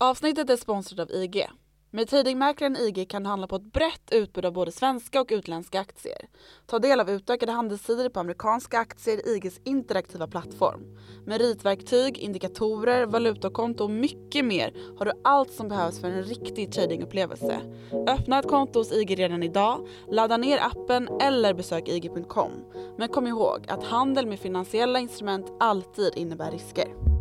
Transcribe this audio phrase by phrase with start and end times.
[0.00, 1.46] Avsnittet är sponsrat av IG.
[1.90, 5.80] Med tradingmäklaren IG kan du handla på ett brett utbud av både svenska och utländska
[5.80, 6.28] aktier.
[6.66, 10.98] Ta del av utökade handelssidor på amerikanska aktier i IGs interaktiva plattform.
[11.26, 16.72] Med ritverktyg, indikatorer, valutakonto och mycket mer har du allt som behövs för en riktig
[16.72, 17.60] tradingupplevelse.
[18.08, 22.52] Öppna ett konto hos IG redan idag, ladda ner appen eller besök IG.com.
[22.98, 27.17] Men kom ihåg att handel med finansiella instrument alltid innebär risker.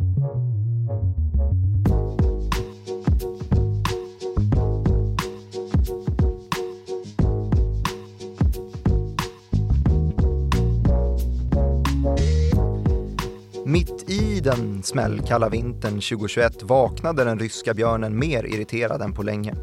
[13.70, 19.56] Mitt i den smällkalla vintern 2021 vaknade den ryska björnen mer irriterad än på länge.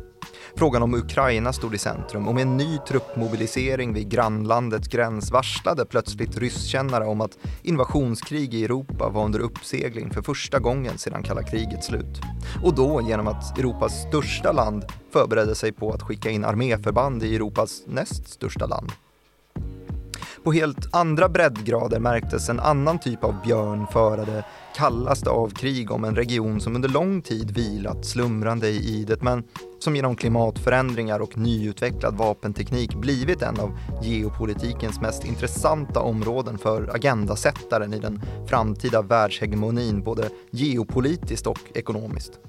[0.57, 5.87] Frågan om Ukraina stod i centrum och med en ny truppmobilisering vid grannlandets gräns varslade
[5.87, 11.43] plötsligt rysskännare om att invasionskrig i Europa var under uppsegling för första gången sedan kalla
[11.43, 12.21] krigets slut.
[12.65, 17.37] Och då genom att Europas största land förberedde sig på att skicka in arméförband i
[17.37, 18.93] Europas näst största land.
[20.45, 24.45] På helt andra breddgrader märktes en annan typ av björn föra det
[24.77, 29.43] kallaste av krig om en region som under lång tid vilat slumrande i idet men
[29.85, 37.95] som genom klimatförändringar och nyutvecklad vapenteknik blivit en av geopolitikens mest intressanta områden för agendasättaren
[37.95, 42.41] i den framtida världshegemonin både geopolitiskt och ekonomiskt.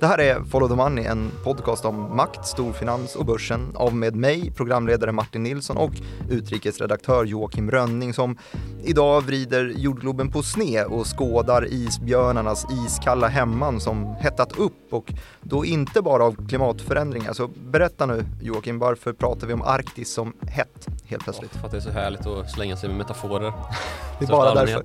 [0.00, 4.16] Det här är Follow the Money, en podcast om makt, storfinans och börsen av med
[4.16, 5.92] mig, programledare Martin Nilsson och
[6.30, 8.38] utrikesredaktör Joakim Rönning som
[8.84, 15.64] idag vrider jordgloben på sne och skådar isbjörnarnas iskalla hemman som hettat upp och då
[15.64, 17.32] inte bara av klimatförändringar.
[17.32, 21.54] Så berätta nu Joakim, varför pratar vi om Arktis som hett helt plötsligt?
[21.54, 23.52] Oh, för att det är så härligt att slänga sig med metaforer.
[24.18, 24.84] det är bara därför.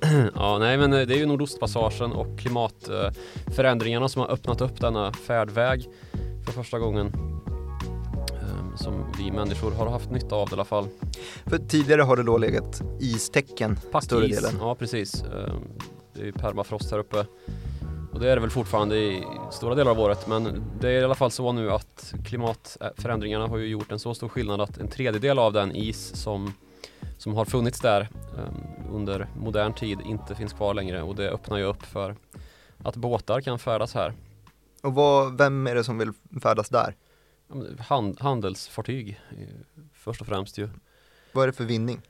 [0.34, 5.88] ja, nej men det är ju Nordostpassagen och klimatförändringarna som har öppnat upp denna färdväg
[6.46, 10.88] för första gången ehm, som vi människor har haft nytta av i alla fall.
[11.46, 14.52] För tidigare har det då legat istecken Packis, större delen?
[14.60, 15.22] Ja, precis.
[15.22, 15.62] Ehm,
[16.14, 17.26] det är ju permafrost här uppe.
[18.12, 21.04] Och det är det väl fortfarande i stora delar av året men det är i
[21.04, 24.88] alla fall så nu att klimatförändringarna har ju gjort en så stor skillnad att en
[24.88, 26.54] tredjedel av den is som,
[27.18, 31.58] som har funnits där um, under modern tid inte finns kvar längre och det öppnar
[31.58, 32.16] ju upp för
[32.82, 34.14] att båtar kan färdas här.
[34.82, 36.12] Och vad, vem är det som vill
[36.42, 36.94] färdas där?
[37.78, 39.20] Hand, handelsfartyg
[39.94, 40.68] först och främst ju.
[41.32, 42.00] Vad är det för vinning?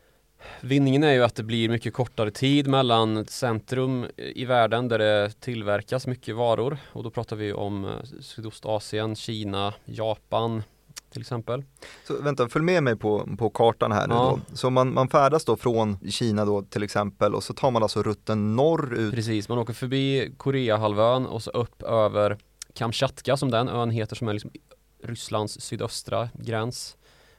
[0.60, 5.40] Vinningen är ju att det blir mycket kortare tid mellan centrum i världen där det
[5.40, 10.62] tillverkas mycket varor och då pratar vi om eh, Sydostasien, Kina, Japan
[11.12, 11.64] till exempel.
[12.06, 14.38] Så vänta, följ med mig på, på kartan här nu ja.
[14.48, 14.56] då.
[14.56, 18.02] Så man, man färdas då från Kina då till exempel och så tar man alltså
[18.02, 19.14] rutten norrut.
[19.14, 22.38] Precis, man åker förbi Koreahalvön och så upp över
[22.74, 24.50] Kamchatka som den ön heter som är liksom
[25.02, 26.96] Rysslands sydöstra gräns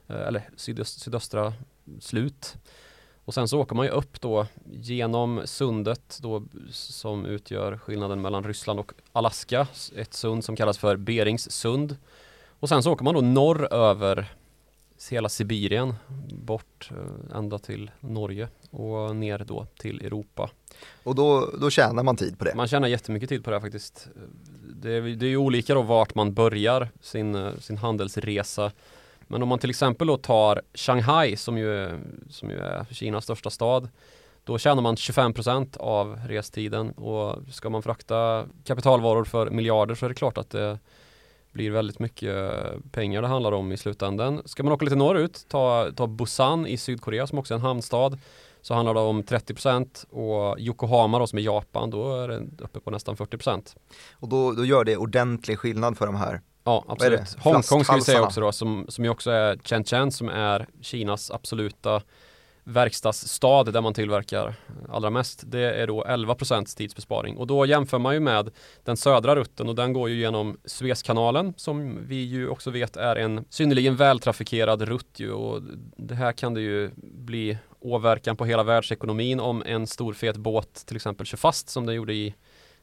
[0.07, 1.53] eh, eller sydöst, sydöstra
[1.99, 2.55] slut.
[3.25, 8.43] Och sen så åker man ju upp då genom sundet då som utgör skillnaden mellan
[8.43, 9.67] Ryssland och Alaska.
[9.95, 11.97] Ett sund som kallas för Berings sund.
[12.59, 14.33] Och sen så åker man då norr över
[15.11, 15.95] hela Sibirien
[16.31, 20.49] bort eh, ända till Norge och ner då till Europa.
[21.03, 22.55] Och då, då tjänar man tid på det?
[22.55, 24.07] Man tjänar jättemycket tid på det faktiskt.
[24.75, 28.71] Det är, det är ju olika då vart man börjar sin, eh, sin handelsresa.
[29.27, 33.49] Men om man till exempel då tar Shanghai som ju, som ju är Kinas största
[33.49, 33.89] stad
[34.43, 40.09] då tjänar man 25% av restiden och ska man frakta kapitalvaror för miljarder så är
[40.09, 40.79] det klart att det
[41.51, 42.53] blir väldigt mycket
[42.91, 44.41] pengar det handlar om i slutändan.
[44.45, 48.19] Ska man åka lite norrut, ta, ta Busan i Sydkorea som också är en hamnstad
[48.61, 52.79] så handlar det om 30% och Yokohama då som är Japan då är det uppe
[52.79, 53.75] på nästan 40%.
[54.13, 57.35] Och då, då gör det ordentlig skillnad för de här Ja, absolut.
[57.39, 61.31] Hongkong ska vi säga också då, som, som ju också är Shenzhen som är Kinas
[61.31, 62.01] absoluta
[62.63, 64.55] verkstadsstad där man tillverkar
[64.89, 65.43] allra mest.
[65.45, 66.35] Det är då 11
[66.77, 68.49] tidsbesparing och då jämför man ju med
[68.83, 73.15] den södra rutten och den går ju genom Suezkanalen som vi ju också vet är
[73.15, 75.61] en synnerligen vältrafikerad rutt ju och
[75.97, 80.85] det här kan det ju bli åverkan på hela världsekonomin om en stor fet båt
[80.85, 82.35] till exempel kör fast som den gjorde i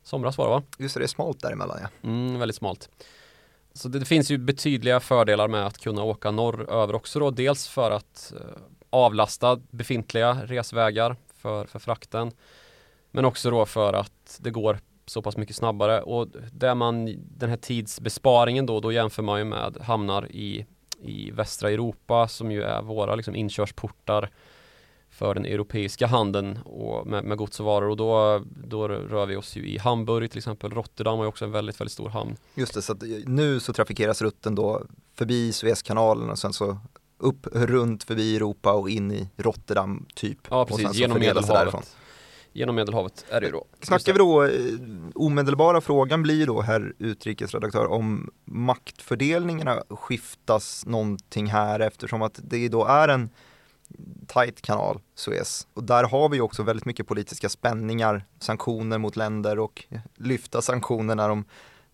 [0.03, 0.63] somras var det va?
[0.79, 2.09] Just det, det är smalt däremellan ja.
[2.09, 2.89] Mm, väldigt smalt.
[3.81, 7.31] Så det, det, finns ju betydliga fördelar med att kunna åka norröver också då.
[7.31, 12.33] Dels för att eh, avlasta befintliga resvägar för, för frakten.
[13.11, 17.51] Men också då för att det går så pass mycket snabbare och där man den
[17.51, 20.67] här tidsbesparingen då, då jämför man ju med hamnar i,
[21.03, 24.31] i västra Europa som ju är våra liksom inkörsportar
[25.21, 29.37] för den europeiska handeln och med, med gods och varor och då, då rör vi
[29.37, 30.71] oss ju i Hamburg till exempel.
[30.71, 32.37] Rotterdam har ju också en väldigt, väldigt stor hamn.
[32.55, 34.83] Just det, så att nu så trafikeras rutten då
[35.15, 36.79] förbi Suezkanalen och sen så
[37.19, 40.39] upp runt förbi Europa och in i Rotterdam typ.
[40.51, 41.97] Ja precis, genom Medelhavet.
[42.53, 43.65] Genom Medelhavet är det ju då.
[43.83, 44.51] Snackar vi då, eh,
[45.15, 52.85] omedelbara frågan blir då herr utrikesredaktör om maktfördelningarna skiftas någonting här eftersom att det då
[52.85, 53.31] är en
[54.27, 55.67] tight kanal, Suez.
[55.75, 59.85] Och där har vi också väldigt mycket politiska spänningar, sanktioner mot länder och
[60.17, 61.45] lyfta sanktioner när de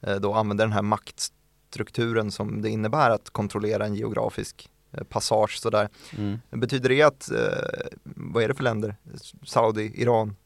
[0.01, 5.59] eh, då använder den här maktstrukturen som det innebär att kontrollera en geografisk eh, passage
[5.59, 5.89] sådär.
[6.19, 6.39] Mm.
[6.51, 8.97] Betyder det att, eh, vad är det för länder?
[9.45, 10.37] Saudi, Iran?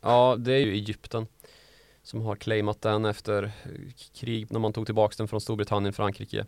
[0.00, 1.26] Ja, det är ju Egypten
[2.02, 3.52] som har claimat den efter
[4.14, 6.46] krig när man tog tillbaka den från Storbritannien, Frankrike.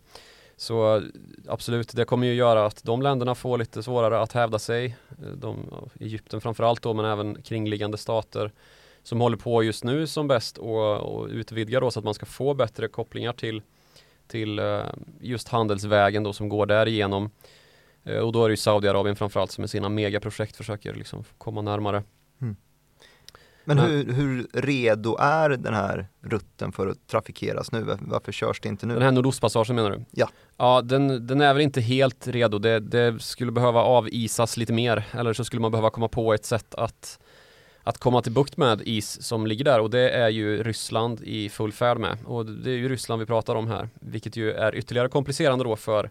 [0.57, 1.03] Så
[1.47, 4.97] absolut, det kommer ju göra att de länderna får lite svårare att hävda sig.
[5.35, 5.65] De,
[5.99, 8.51] Egypten framförallt då, men även kringliggande stater
[9.03, 12.25] som håller på just nu som bäst och, och utvidga då så att man ska
[12.25, 13.61] få bättre kopplingar till,
[14.27, 14.81] till eh,
[15.21, 17.31] just handelsvägen då som går därigenom.
[18.03, 21.61] Eh, och då är det ju Saudiarabien framförallt som med sina megaprojekt försöker liksom komma
[21.61, 22.03] närmare.
[23.65, 27.97] Men hur, hur, redo är den här rutten för att trafikeras nu?
[28.01, 28.93] Varför körs det inte nu?
[28.93, 30.05] Den här nordostpassagen menar du?
[30.11, 30.29] Ja.
[30.57, 32.59] Ja, den, den är väl inte helt redo.
[32.59, 35.03] Det, det, skulle behöva avisas lite mer.
[35.11, 37.19] Eller så skulle man behöva komma på ett sätt att,
[37.83, 39.79] att komma till bukt med is som ligger där.
[39.79, 42.17] Och det är ju Ryssland i full färd med.
[42.25, 43.89] Och det är ju Ryssland vi pratar om här.
[43.93, 46.09] Vilket ju är ytterligare komplicerande då för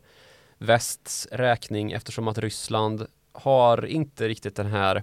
[0.58, 5.02] västs räkning eftersom att Ryssland har inte riktigt den här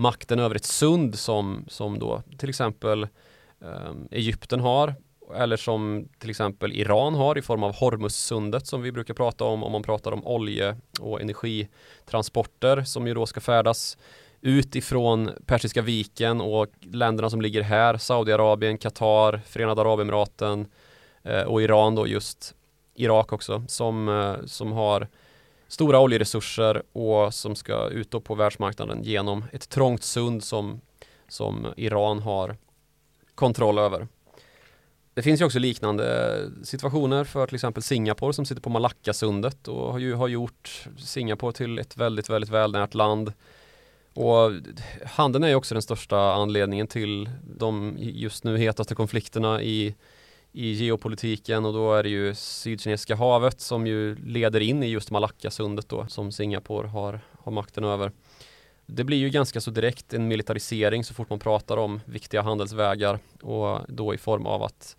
[0.00, 3.02] makten över ett sund som, som då till exempel
[3.62, 4.94] eh, Egypten har
[5.34, 9.62] eller som till exempel Iran har i form av Hormuzsundet som vi brukar prata om
[9.62, 13.98] om man pratar om olje och energitransporter som ju då ska färdas
[14.40, 20.66] utifrån Persiska viken och länderna som ligger här, Saudiarabien, Qatar, Förenade Arabemiraten
[21.22, 22.54] eh, och Iran då just
[22.94, 25.08] Irak också som, eh, som har
[25.70, 30.80] stora oljeresurser och som ska ut på världsmarknaden genom ett trångt sund som,
[31.28, 32.56] som Iran har
[33.34, 34.08] kontroll över.
[35.14, 39.92] Det finns ju också liknande situationer för till exempel Singapore som sitter på Malackasundet och
[39.92, 43.32] har, ju, har gjort Singapore till ett väldigt, väldigt välnärt land.
[44.14, 44.52] Och
[45.06, 49.94] handeln är ju också den största anledningen till de just nu hetaste konflikterna i
[50.52, 55.10] i geopolitiken och då är det ju Sydkinesiska havet som ju leder in i just
[55.10, 58.12] Malackasundet då som Singapore har, har makten över.
[58.86, 63.18] Det blir ju ganska så direkt en militarisering så fort man pratar om viktiga handelsvägar
[63.42, 64.96] och då i form av att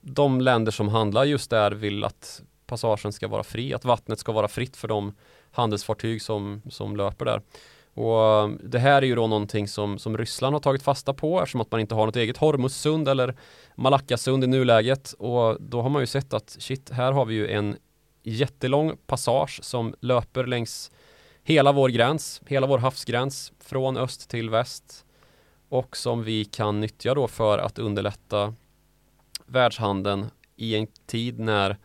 [0.00, 4.32] de länder som handlar just där vill att passagen ska vara fri, att vattnet ska
[4.32, 5.14] vara fritt för de
[5.50, 7.42] handelsfartyg som, som löper där.
[7.94, 11.40] Och um, det här är ju då någonting som, som Ryssland har tagit fasta på
[11.40, 13.36] eftersom att man inte har något eget Hormuzsund eller
[13.74, 15.12] Malackasund i nuläget.
[15.12, 17.76] Och då har man ju sett att shit, här har vi ju en
[18.22, 20.90] jättelång passage som löper längs
[21.42, 25.04] hela vår gräns, hela vår havsgräns från öst till väst.
[25.68, 28.54] Och som vi kan nyttja då för att underlätta
[29.46, 30.26] världshandeln
[30.56, 31.76] i en tid när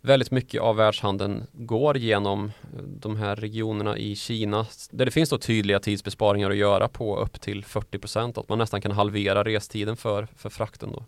[0.00, 5.30] väldigt mycket av världshandeln går genom eh, de här regionerna i Kina där det finns
[5.30, 9.44] då tydliga tidsbesparingar att göra på upp till 40 procent att man nästan kan halvera
[9.44, 11.04] restiden för, för frakten då.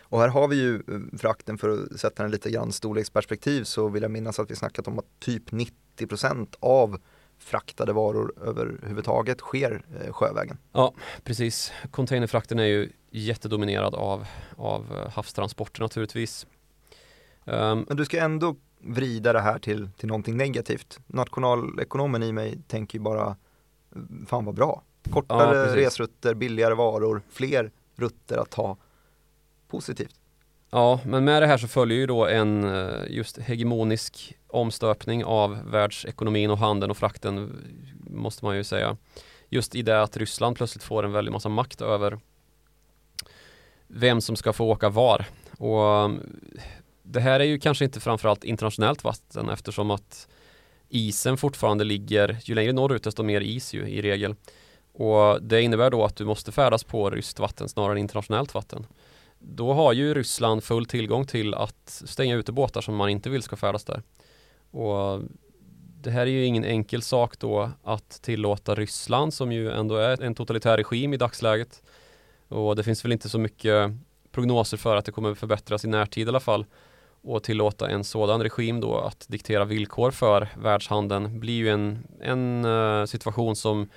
[0.00, 3.88] Och här har vi ju eh, frakten för att sätta den lite grann storleksperspektiv så
[3.88, 7.00] vill jag minnas att vi snackat om att typ 90 procent av
[7.38, 10.58] fraktade varor överhuvudtaget sker eh, sjövägen.
[10.72, 11.72] Ja, precis.
[11.90, 16.46] Containerfrakten är ju jättedominerad av, av havstransporter naturligtvis.
[17.44, 20.98] Um, Men du ska ändå vrida det här till, till någonting negativt.
[21.06, 23.36] Nationalekonomen i mig tänker ju bara,
[24.26, 24.82] fan vad bra.
[25.10, 28.76] Kortare ja, resrutter, billigare varor, fler rutter att ta.
[29.68, 30.14] Positivt.
[30.70, 35.70] Ja, men med det här så följer ju då en eh, just hegemonisk omstöpning av
[35.70, 37.56] världsekonomin och handeln och frakten
[38.10, 38.96] måste man ju säga.
[39.48, 42.18] Just i det att Ryssland plötsligt får en väldig massa makt över
[43.86, 45.26] vem som ska få åka var.
[45.58, 46.10] Och
[47.02, 50.28] det här är ju kanske inte framförallt internationellt vatten eftersom att
[50.88, 54.34] isen fortfarande ligger, ju längre norrut desto mer is ju i regel.
[54.92, 58.86] Och det innebär då att du måste färdas på ryskt vatten snarare än internationellt vatten.
[59.38, 63.42] Då har ju Ryssland full tillgång till att stänga ute båtar som man inte vill
[63.42, 64.02] ska färdas där.
[64.70, 65.20] Och
[66.02, 70.22] det här är ju ingen enkel sak då att tillåta Ryssland som ju ändå är
[70.22, 71.82] en totalitär regim i dagsläget.
[72.48, 73.90] Och det finns väl inte så mycket
[74.32, 76.66] prognoser för att det kommer förbättras i närtid i alla fall
[77.22, 82.64] och tillåta en sådan regim då att diktera villkor för världshandeln blir ju en, en
[82.64, 83.88] uh, situation som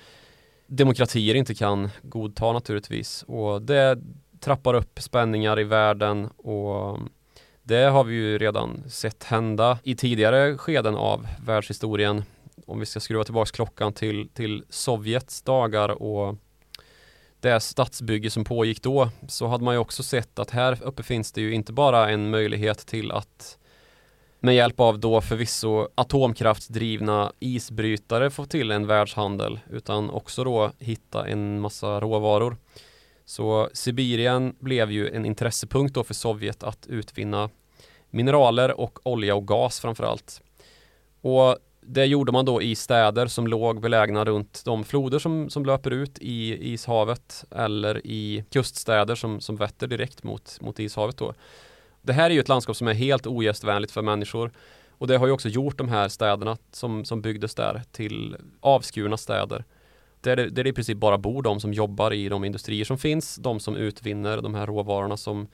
[0.66, 3.98] demokratier inte kan godta naturligtvis och det
[4.40, 6.98] trappar upp spänningar i världen och
[7.62, 12.24] det har vi ju redan sett hända i tidigare skeden av världshistorien.
[12.66, 16.36] Om vi ska skruva tillbaka klockan till, till Sovjets dagar och
[17.40, 21.32] det stadsbygge som pågick då så hade man ju också sett att här uppe finns
[21.32, 23.58] det ju inte bara en möjlighet till att
[24.40, 31.26] med hjälp av då förvisso atomkraftsdrivna isbrytare få till en världshandel utan också då hitta
[31.26, 32.56] en massa råvaror.
[33.24, 37.50] Så Sibirien blev ju en intressepunkt då för Sovjet att utvinna
[38.10, 40.42] mineraler och olja och gas framförallt.
[41.20, 41.56] Och
[41.88, 45.90] det gjorde man då i städer som låg belägna runt de floder som, som löper
[45.90, 51.34] ut i Ishavet eller i kuststäder som, som vetter direkt mot, mot Ishavet då.
[52.02, 54.50] Det här är ju ett landskap som är helt ogästvänligt för människor
[54.98, 59.16] och det har ju också gjort de här städerna som, som byggdes där till avskurna
[59.16, 59.64] städer.
[60.20, 62.98] Där det, där det i princip bara bor de som jobbar i de industrier som
[62.98, 65.48] finns, de som utvinner de här råvarorna som,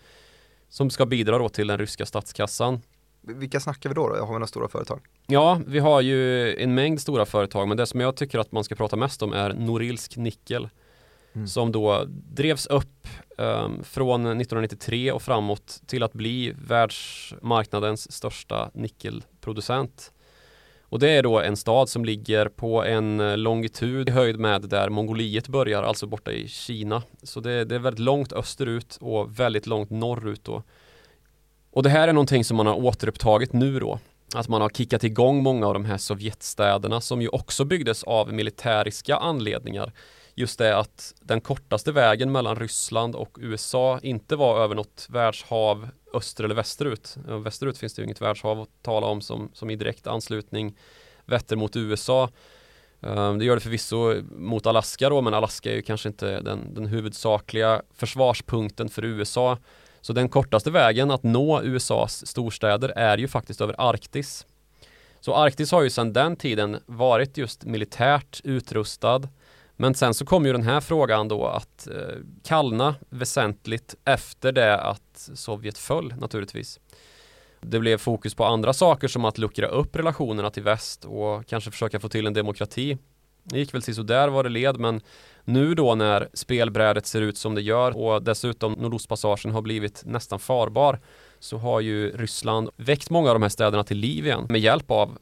[0.68, 2.80] som ska bidra då till den ryska statskassan.
[3.23, 4.09] Vilka snackar vi då?
[4.09, 4.14] då?
[4.14, 5.00] Har vi några stora företag?
[5.26, 8.64] Ja, vi har ju en mängd stora företag, men det som jag tycker att man
[8.64, 10.69] ska prata mest om är Norilsk Nickel.
[11.35, 11.49] Mm.
[11.49, 20.12] Som då drevs upp um, från 1993 och framåt till att bli världsmarknadens största nickelproducent.
[20.93, 24.62] Och det är då en stad som ligger på en eh, longitud i höjd med
[24.62, 27.02] där Mongoliet börjar, alltså borta i Kina.
[27.23, 30.62] Så det, det är väldigt långt österut och väldigt långt norrut då.
[31.73, 33.99] Och det här är någonting som man har återupptagit nu då.
[34.35, 38.33] Att man har kickat igång många av de här Sovjetstäderna som ju också byggdes av
[38.33, 39.93] militäriska anledningar.
[40.35, 45.88] Just det att den kortaste vägen mellan Ryssland och USA inte var över något världshav
[46.14, 47.17] öster eller västerut.
[47.45, 50.79] Västerut finns det ju inget världshav att tala om som, som i direkt anslutning
[51.25, 52.31] vetter mot USA.
[53.00, 56.75] Ehm, det gör det förvisso mot Alaska då, men Alaska är ju kanske inte den,
[56.75, 59.59] den huvudsakliga försvarspunkten för USA.
[60.02, 64.47] Så den kortaste vägen att nå USAs storstäder är ju faktiskt över Arktis.
[65.21, 69.28] Så Arktis har ju sedan den tiden varit just militärt utrustad.
[69.76, 74.80] Men sen så kom ju den här frågan då att eh, kallna väsentligt efter det
[74.80, 76.80] att Sovjet föll naturligtvis.
[77.61, 81.71] Det blev fokus på andra saker som att luckra upp relationerna till väst och kanske
[81.71, 82.99] försöka få till en demokrati.
[83.44, 85.00] Det gick väl där var det led men
[85.44, 90.38] nu då när spelbrädet ser ut som det gör och dessutom Nordostpassagen har blivit nästan
[90.38, 91.00] farbar
[91.38, 94.90] så har ju Ryssland väckt många av de här städerna till liv igen med hjälp
[94.90, 95.18] av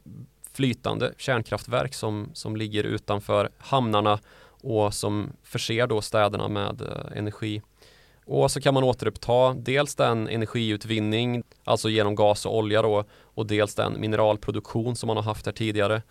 [0.53, 4.19] flytande kärnkraftverk som, som ligger utanför hamnarna
[4.61, 7.61] och som förser då städerna med eh, energi.
[8.25, 13.45] Och så kan man återuppta dels den energiutvinning, alltså genom gas och olja då, och
[13.45, 16.01] dels den mineralproduktion som man har haft här tidigare.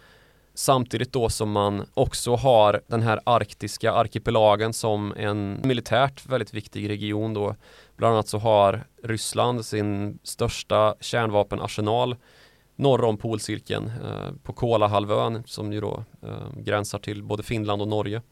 [0.54, 6.88] Samtidigt då som man också har den här arktiska arkipelagen som en militärt väldigt viktig
[6.88, 7.56] region då.
[7.96, 12.16] Bland annat så har Ryssland sin största kärnvapenarsenal
[12.76, 17.88] norr om polcirkeln eh, på Kolahalvön som ju då eh, gränsar till både Finland och
[17.88, 18.22] Norge.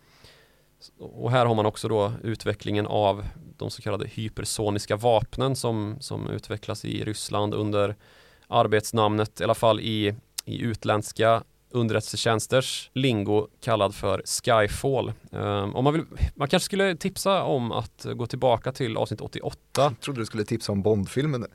[0.98, 3.24] Och här har man också då utvecklingen av
[3.56, 7.96] de så kallade hypersoniska vapnen som, som utvecklas i Ryssland under
[8.46, 15.12] arbetsnamnet, i alla fall i, i utländska underrättelsetjänsters lingo kallad för Skyfall.
[15.30, 19.58] Um, om man, vill, man kanske skulle tipsa om att gå tillbaka till avsnitt 88.
[19.74, 21.46] Jag trodde du skulle tipsa om Bondfilmen.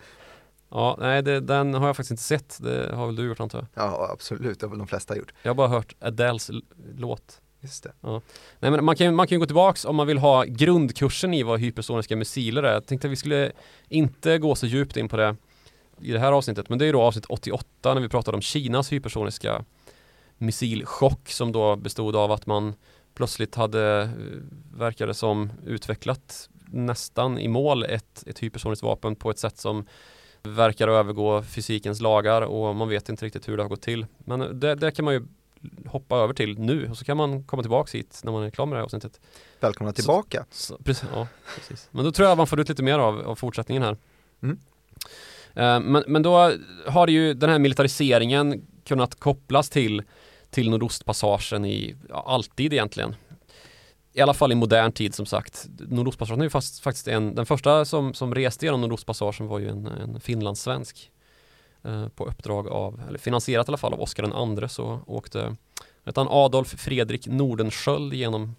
[0.70, 2.58] Ja, nej det, den har jag faktiskt inte sett.
[2.62, 3.68] Det har väl du gjort antar jag?
[3.74, 4.60] Ja, absolut.
[4.60, 5.34] Det har väl de flesta gjort.
[5.42, 6.52] Jag har bara hört Adeles
[6.98, 7.42] låt.
[7.60, 7.94] Just det.
[8.02, 8.22] Ja.
[8.60, 11.60] Nej, men man kan, man kan gå tillbaks om man vill ha grundkursen i vad
[11.60, 12.74] hypersoniska missiler är.
[12.74, 13.52] Jag tänkte att vi skulle
[13.90, 15.36] inte gå så djupt in på det
[16.02, 18.92] i det här avsnittet, men det är då avsnitt 88 när vi pratade om Kinas
[18.92, 19.66] hypersoniska
[20.38, 22.74] missilchock som då bestod av att man
[23.14, 24.10] plötsligt hade, eh,
[24.78, 29.86] verkade som, utvecklat nästan i mål ett, ett hypersoniskt vapen på ett sätt som
[30.44, 34.06] verkar övergå fysikens lagar och man vet inte riktigt hur det har gått till.
[34.18, 35.24] Men det, det kan man ju
[35.86, 38.66] hoppa över till nu och så kan man komma tillbaka hit när man är klar
[38.66, 39.22] med det här avsnittet.
[39.60, 40.46] Välkomna tillbaka!
[40.52, 41.88] Så, så, precis, ja, precis.
[41.92, 43.98] Men då tror jag man får ut lite mer av, av fortsättningen här.
[44.44, 44.58] Mm.
[45.58, 46.52] Uh, men, men då
[46.88, 50.04] har ju den här militariseringen kunnat kopplas till
[50.54, 53.16] till Nordostpassagen i, ja, alltid egentligen.
[54.14, 55.68] I alla fall i modern tid som sagt.
[55.80, 59.70] Nordostpassagen är ju fast, faktiskt en, den första som, som reste genom Nordostpassagen var ju
[59.70, 61.12] en, en finlandssvensk.
[61.84, 65.56] Eh, på uppdrag av, eller finansierat i alla fall av Oskar den andre så åkte
[66.16, 68.56] han Adolf Fredrik Nordenskjöld genom,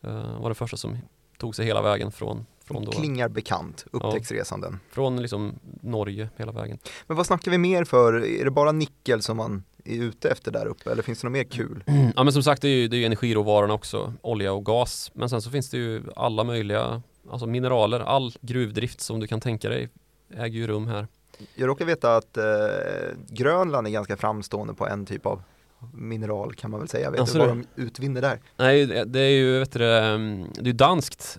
[0.00, 0.98] eh, var den första som
[1.38, 4.80] tog sig hela vägen från, Från, då, Klingar bekant, upptäcktsresanden.
[4.90, 6.78] från liksom Norge hela vägen.
[7.06, 8.24] Men vad snackar vi mer för?
[8.24, 11.32] Är det bara nickel som man är ute efter där uppe eller finns det något
[11.32, 11.84] mer kul?
[12.16, 15.10] Ja men som sagt det är ju, det är ju energiråvarorna också, olja och gas.
[15.14, 19.40] Men sen så finns det ju alla möjliga, alltså mineraler, all gruvdrift som du kan
[19.40, 19.88] tänka dig
[20.34, 21.06] äger ju rum här.
[21.54, 22.44] Jag råkar veta att eh,
[23.28, 25.42] Grönland är ganska framstående på en typ av
[25.94, 27.10] mineral kan man väl säga.
[27.10, 28.40] Vet Alltså du vad de utvinner där?
[28.56, 31.38] Nej det är ju, vet du det, mm, det är ju danskt.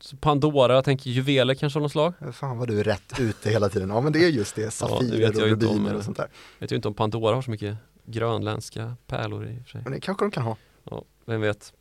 [0.00, 2.14] Så Pandora, jag tänker juveler kanske av något slag.
[2.32, 3.88] Fan vad du är rätt ute hela tiden.
[3.88, 6.28] Ja men det är just det, safirer jag och rubiner och sånt där.
[6.58, 9.80] Vet ju inte om Pandora har så mycket grönländska pärlor i och för sig.
[9.84, 10.56] Men det kanske de kan ha.
[10.84, 11.72] Ja, vem vet.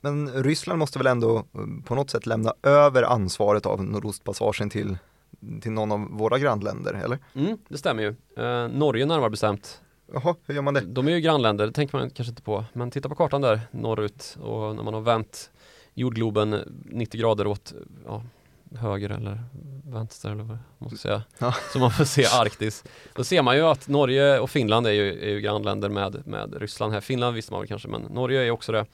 [0.00, 1.44] Men Ryssland måste väl ändå eh,
[1.84, 4.98] på något sätt lämna över ansvaret av Nordostpassagen till,
[5.60, 7.18] till någon av våra grannländer, eller?
[7.34, 8.08] Mm, det stämmer ju.
[8.36, 9.80] Eh, Norge närmare bestämt.
[10.12, 10.80] Jaha, hur gör man det?
[10.80, 12.64] De är ju grannländer, det tänker man kanske inte på.
[12.72, 15.50] Men titta på kartan där norrut och när man har vänt
[15.98, 17.74] jordgloben 90 grader åt
[18.06, 18.22] ja,
[18.76, 19.44] höger eller
[19.84, 21.22] vänster eller vad man ska säga.
[21.38, 21.54] Ja.
[21.72, 22.84] Så man får se Arktis.
[23.14, 26.54] Då ser man ju att Norge och Finland är ju, är ju grannländer med, med
[26.60, 27.00] Ryssland här.
[27.00, 28.86] Finland visste man väl kanske men Norge är också det.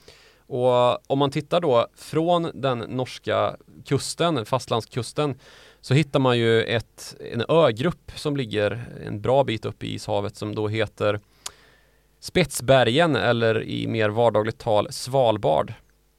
[0.46, 5.34] Och om man tittar då från den norska kusten, fastlandskusten,
[5.80, 10.37] så hittar man ju ett, en ögrupp som ligger en bra bit upp i ishavet
[10.37, 11.20] som då heter
[12.20, 15.75] Spetsbergen eller i mer vardagligt tal Svalbard.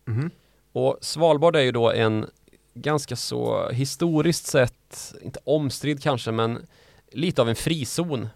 [0.06, 0.32] Mhm.
[0.76, 2.26] Och Svalbard är ju då en
[2.74, 6.66] ganska så historiskt sett, inte omstridd kanske, men
[7.12, 8.28] lite av en frizon.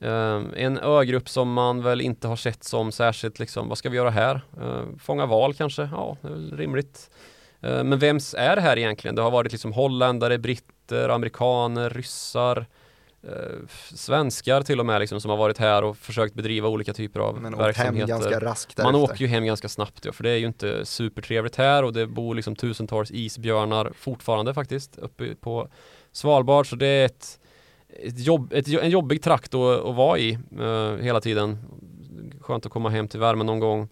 [0.00, 3.96] Ehm, en ögrupp som man väl inte har sett som särskilt liksom, vad ska vi
[3.96, 4.40] göra här?
[4.60, 5.88] Ehm, fånga val kanske?
[5.92, 7.10] Ja, det är väl rimligt.
[7.60, 9.14] Ehm, men vems är det här egentligen?
[9.14, 12.66] Det har varit liksom holländare, britter, amerikaner, ryssar,
[13.28, 17.20] eh, svenskar till och med liksom, som har varit här och försökt bedriva olika typer
[17.20, 18.12] av Men verksamheter.
[18.82, 21.92] Man åker ju hem ganska snabbt ja, för det är ju inte supertrevligt här och
[21.92, 25.68] det bor liksom tusentals isbjörnar fortfarande faktiskt uppe på
[26.12, 27.40] Svalbard så det är ett,
[27.88, 31.58] ett jobb, ett, en jobbig trakt att, att vara i eh, hela tiden.
[32.40, 33.88] Skönt att komma hem till värmen någon gång.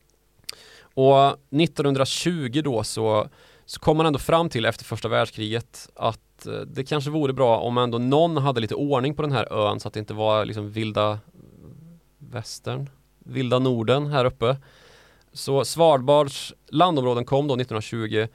[0.94, 3.28] Och 1920 då så,
[3.66, 7.58] så kom man ändå fram till efter första världskriget att Eh, det kanske vore bra
[7.58, 10.44] om ändå någon hade lite ordning på den här ön så att det inte var
[10.44, 11.18] liksom vilda
[12.18, 14.56] västern, vilda Norden här uppe.
[15.32, 18.26] Så Svalbards landområden kom då 1920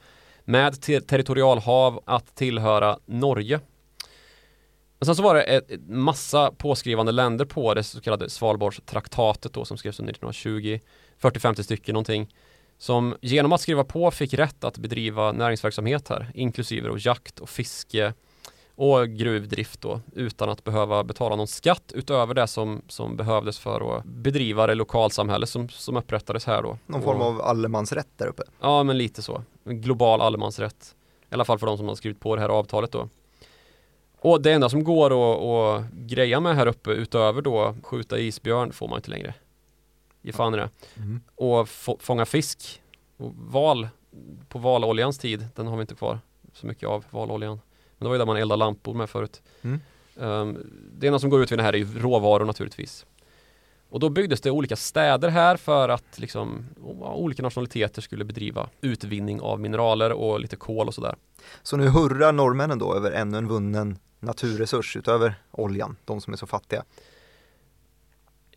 [0.44, 3.60] med ter- territorialhav att tillhöra Norge.
[4.98, 9.52] Men sen så var det ett, ett massa påskrivande länder på det så kallade Svalbardstraktatet
[9.52, 10.80] då som skrevs under 1920,
[11.20, 12.34] 40-50 stycken någonting.
[12.82, 17.48] Som genom att skriva på fick rätt att bedriva näringsverksamhet här, inklusive då jakt och
[17.48, 18.14] fiske
[18.74, 23.96] och gruvdrift då, utan att behöva betala någon skatt utöver det som, som behövdes för
[23.98, 26.78] att bedriva det lokalsamhälle som, som upprättades här då.
[26.86, 28.42] Någon Och- form av allemansrätt där uppe.
[28.60, 29.42] Ja, men lite så.
[29.64, 30.94] En global allemansrätt.
[31.30, 33.08] I alla fall för de som har skrivit på det här avtalet då.
[34.20, 35.10] Och det enda som går
[35.76, 39.34] att greja med här uppe utöver då skjuta isbjörn får man inte längre.
[40.22, 40.70] Ge fan i det.
[41.34, 42.82] Och få, fånga fisk.
[43.16, 43.88] Och val
[44.48, 46.20] på valoljans tid, den har vi inte kvar
[46.52, 47.60] så mycket av, valoljan.
[47.98, 49.42] Men det var ju där man eldade lampor med förut.
[49.62, 49.80] Mm.
[50.16, 53.06] Um, det enda som går ut vid det här är ju råvaror naturligtvis.
[53.88, 56.66] Och då byggdes det olika städer här för att liksom,
[57.00, 61.16] olika nationaliteter skulle bedriva utvinning av mineraler och lite kol och sådär.
[61.62, 66.36] Så nu hurrar norrmännen då över ännu en vunnen naturresurs utöver oljan, de som är
[66.36, 66.84] så fattiga.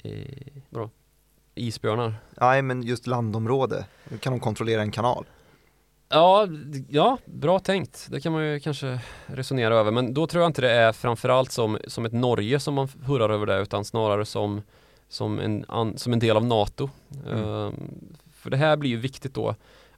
[0.04, 0.90] Eh, vadå?
[1.56, 2.14] Isbjörnar?
[2.42, 3.86] Nej, men just landområde,
[4.20, 5.26] kan de kontrollera en kanal.
[6.10, 6.48] Ja,
[6.90, 8.08] ja, bra tänkt.
[8.12, 9.92] Det kan man ju kanske resonera över.
[9.92, 13.30] Men då tror jag inte det är framförallt som, som ett Norge som man hurrar
[13.30, 14.62] över det utan snarare som,
[15.10, 16.90] som, en, som en del av NATO.
[17.26, 17.44] Mm.
[17.44, 17.74] Ehm,
[18.34, 19.56] för det här blir ju viktigt då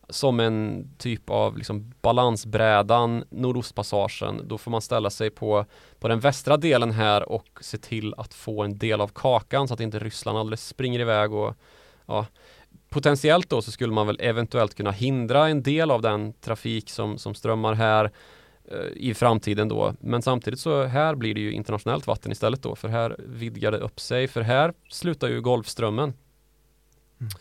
[0.09, 4.47] som en typ av liksom balansbrädan, Nordostpassagen.
[4.47, 5.65] Då får man ställa sig på,
[5.99, 9.73] på den västra delen här och se till att få en del av kakan så
[9.73, 11.55] att inte Ryssland alldeles springer iväg och
[12.05, 12.25] ja,
[12.89, 17.17] potentiellt då så skulle man väl eventuellt kunna hindra en del av den trafik som,
[17.17, 18.11] som strömmar här
[18.71, 19.93] eh, i framtiden då.
[19.99, 23.77] Men samtidigt så här blir det ju internationellt vatten istället då för här vidgar det
[23.77, 26.13] upp sig för här slutar ju Golfströmmen.
[27.19, 27.31] Mm.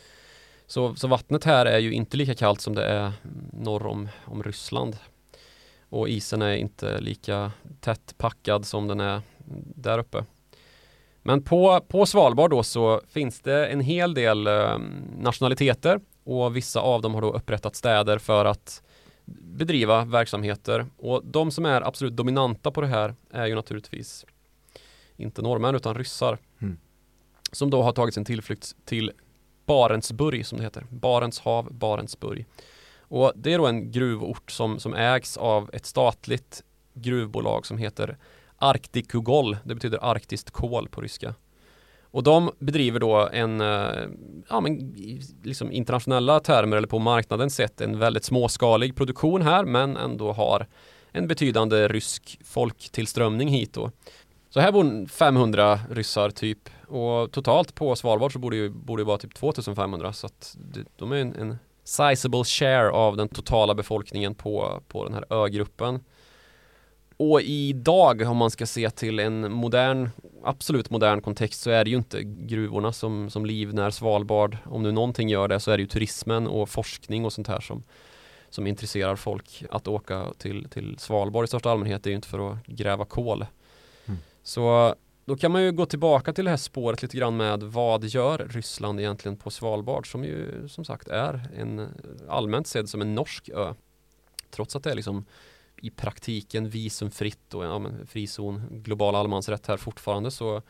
[0.66, 3.12] Så, så vattnet här är ju inte lika kallt som det är
[3.52, 4.96] norr om, om Ryssland.
[5.88, 9.20] Och isen är inte lika tätt packad som den är
[9.74, 10.24] där uppe.
[11.22, 14.78] Men på, på Svalbard då så finns det en hel del eh,
[15.18, 18.82] nationaliteter och vissa av dem har då upprättat städer för att
[19.24, 20.86] bedriva verksamheter.
[20.96, 24.24] Och de som är absolut dominanta på det här är ju naturligtvis
[25.16, 26.38] inte norrmän utan ryssar.
[26.58, 26.78] Mm.
[27.52, 29.12] Som då har tagit sin tillflykt till
[29.66, 30.86] Barentsburg som det heter.
[30.90, 32.46] Barents hav, Barentsburg.
[33.08, 36.62] Och det är då en gruvort som, som ägs av ett statligt
[36.94, 38.16] gruvbolag som heter
[38.58, 39.56] Arktikugol.
[39.64, 41.34] Det betyder arktiskt kol på ryska.
[42.10, 44.08] Och de bedriver då en, eh,
[44.48, 44.94] ja men
[45.42, 50.66] liksom internationella termer eller på marknaden sett en väldigt småskalig produktion här men ändå har
[51.12, 53.90] en betydande rysk folktillströmning hit då.
[54.50, 59.18] Så här bor 500 ryssar typ och totalt på Svalbard så borde ju borde vara
[59.18, 60.56] typ 2500 så att
[60.96, 66.00] de är en, en sizable share av den totala befolkningen på, på den här ögruppen.
[67.16, 70.10] Och idag om man ska se till en modern,
[70.44, 74.56] absolut modern kontext så är det ju inte gruvorna som, som livnär Svalbard.
[74.64, 77.60] Om nu någonting gör det så är det ju turismen och forskning och sånt här
[77.60, 77.82] som,
[78.50, 79.64] som intresserar folk.
[79.70, 83.04] Att åka till, till Svalbard i största allmänhet det är ju inte för att gräva
[83.04, 83.46] kol.
[84.06, 84.18] Mm.
[84.42, 84.94] Så
[85.26, 88.38] då kan man ju gå tillbaka till det här spåret lite grann med vad gör
[88.38, 91.88] Ryssland egentligen på Svalbard som ju som sagt är en
[92.28, 93.74] allmänt sedd som en norsk ö.
[94.50, 95.24] Trots att det är liksom
[95.82, 100.62] i praktiken visumfritt och ja, men, frizon, global allemansrätt här fortfarande så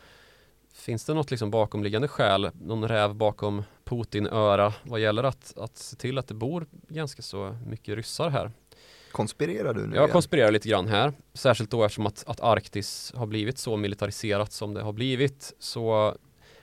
[0.75, 5.97] finns det något liksom bakomliggande skäl, någon räv bakom Putin-öra vad gäller att, att se
[5.97, 8.53] till att det bor ganska så mycket ryssar här.
[9.17, 9.97] Konspirerar du nu?
[9.97, 10.13] Jag igen?
[10.13, 14.75] konspirerar lite grann här, särskilt då eftersom att, att Arktis har blivit så militariserat som
[14.75, 16.15] det har blivit så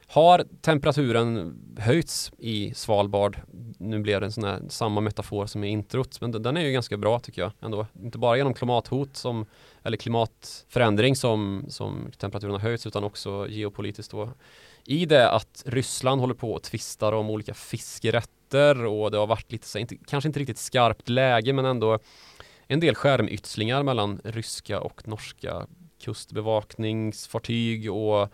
[0.07, 3.37] har temperaturen höjts i Svalbard?
[3.77, 6.71] Nu blev det en sån här samma metafor som i introt, men den är ju
[6.71, 7.87] ganska bra tycker jag ändå.
[8.03, 9.45] Inte bara genom klimathot som,
[9.83, 14.29] eller klimatförändring som, som temperaturen har höjts utan också geopolitiskt då.
[14.85, 19.51] I det att Ryssland håller på och tvistar om olika fiskerätter och det har varit
[19.51, 21.99] lite, så, inte, kanske inte riktigt skarpt läge men ändå
[22.73, 25.67] en del skärmytslingar mellan ryska och norska
[26.03, 28.29] kustbevakningsfartyg och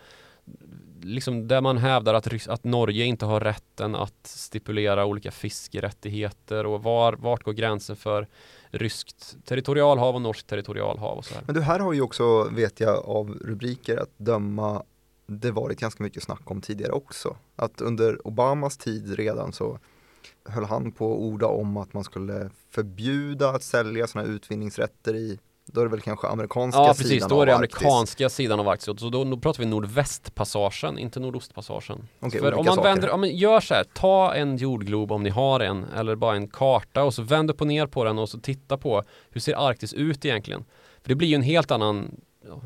[1.02, 6.84] liksom där man hävdar att, att Norge inte har rätten att stipulera olika fiskerättigheter och
[6.84, 8.28] var, vart går gränsen för
[8.72, 11.44] ryskt territorialhav och norskt territorialhav och så här.
[11.46, 14.84] Men du, här har ju också, vet jag av rubriker att döma,
[15.28, 17.38] det varit ganska mycket snack om tidigare också.
[17.56, 19.80] Att under Obamas tid redan så
[20.46, 25.40] höll han på att orda om att man skulle förbjuda att sälja sådana utvinningsrätter i
[25.74, 28.68] då är det väl kanske amerikanska ja, precis, sidan då är det amerikanska sidan av
[28.68, 28.86] Arktis.
[28.86, 32.08] Så då, då pratar vi nordvästpassagen, inte nordostpassagen.
[32.20, 35.30] Okay, För om man vänder, ja, men gör så här, ta en jordglob om ni
[35.30, 38.30] har en, eller bara en karta och så vänd upp och ner på den och
[38.30, 40.66] så titta på hur ser Arktis ut egentligen?
[41.02, 42.62] För det blir ju en helt annan ja,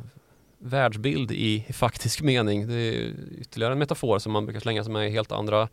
[0.57, 2.67] världsbild i, i faktisk mening.
[2.67, 5.69] Det är ytterligare en metafor som man brukar slänga sig med i helt andra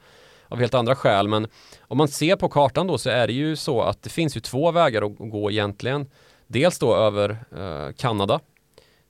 [0.51, 1.29] av helt andra skäl.
[1.29, 1.49] Men
[1.81, 4.41] om man ser på kartan då så är det ju så att det finns ju
[4.41, 6.11] två vägar att gå egentligen.
[6.47, 8.41] Dels då över eh, Kanada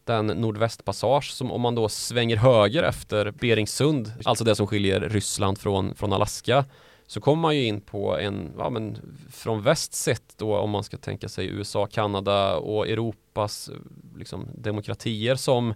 [0.05, 5.59] den nordvästpassage som om man då svänger höger efter Beringsund, alltså det som skiljer Ryssland
[5.59, 6.65] från, från Alaska,
[7.07, 8.97] så kommer man ju in på en, ja men
[9.33, 13.71] från väst sett då om man ska tänka sig USA, Kanada och Europas
[14.17, 15.75] liksom, demokratier som,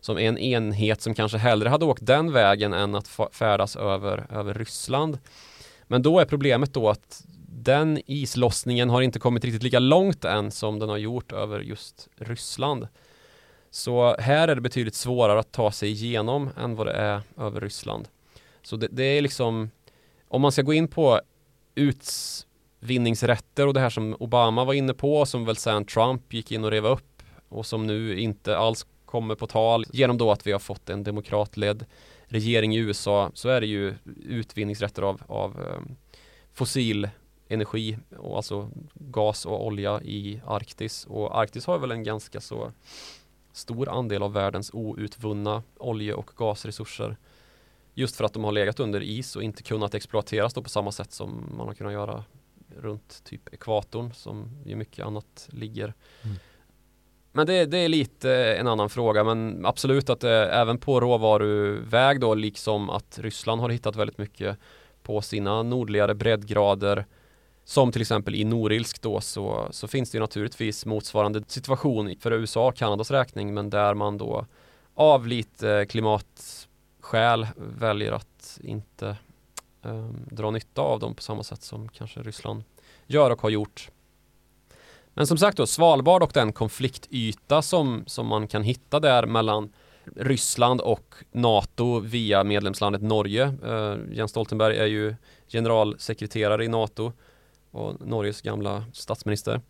[0.00, 4.54] som en enhet som kanske hellre hade åkt den vägen än att färdas över, över
[4.54, 5.18] Ryssland.
[5.82, 10.50] Men då är problemet då att den islossningen har inte kommit riktigt lika långt än
[10.50, 12.88] som den har gjort över just Ryssland.
[13.70, 17.60] Så här är det betydligt svårare att ta sig igenom än vad det är över
[17.60, 18.08] Ryssland.
[18.62, 19.70] Så det, det är liksom,
[20.28, 21.20] om man ska gå in på
[21.74, 26.64] utvinningsrätter och det här som Obama var inne på, som väl sen Trump gick in
[26.64, 30.52] och rev upp och som nu inte alls kommer på tal genom då att vi
[30.52, 31.86] har fått en demokratledd
[32.26, 33.94] regering i USA så är det ju
[34.26, 35.96] utvinningsrätter av, av ehm,
[36.52, 37.08] fossil
[37.48, 41.06] energi, och alltså gas och olja i Arktis.
[41.06, 42.72] Och Arktis har väl en ganska så
[43.52, 47.16] stor andel av världens outvunna olje och gasresurser.
[47.94, 51.12] Just för att de har legat under is och inte kunnat exploateras på samma sätt
[51.12, 52.24] som man har kunnat göra
[52.76, 55.94] runt typ ekvatorn som ju mycket annat ligger.
[56.22, 56.36] Mm.
[57.32, 62.20] Men det, det, är lite en annan fråga men absolut att det även på råvaruväg
[62.20, 64.58] då liksom att Ryssland har hittat väldigt mycket
[65.02, 67.06] på sina nordligare breddgrader
[67.64, 72.32] som till exempel i Norilsk då så, så finns det ju naturligtvis motsvarande situation för
[72.32, 74.46] USA och Kanadas räkning men där man då
[74.94, 79.16] av lite klimatskäl väljer att inte
[79.82, 82.64] um, dra nytta av dem på samma sätt som kanske Ryssland
[83.06, 83.90] gör och har gjort.
[85.14, 89.72] Men som sagt då, Svalbard och den konfliktyta som, som man kan hitta där mellan
[90.16, 93.54] Ryssland och NATO via medlemslandet Norge.
[93.64, 95.14] Uh, Jens Stoltenberg är ju
[95.48, 97.12] generalsekreterare i NATO
[97.70, 99.60] och Norges gamla statsminister.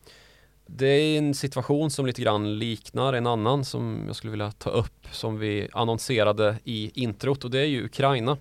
[0.66, 4.70] det är en situation som lite grann liknar en annan som jag skulle vilja ta
[4.70, 8.38] upp som vi annonserade i introt och det är ju Ukraina.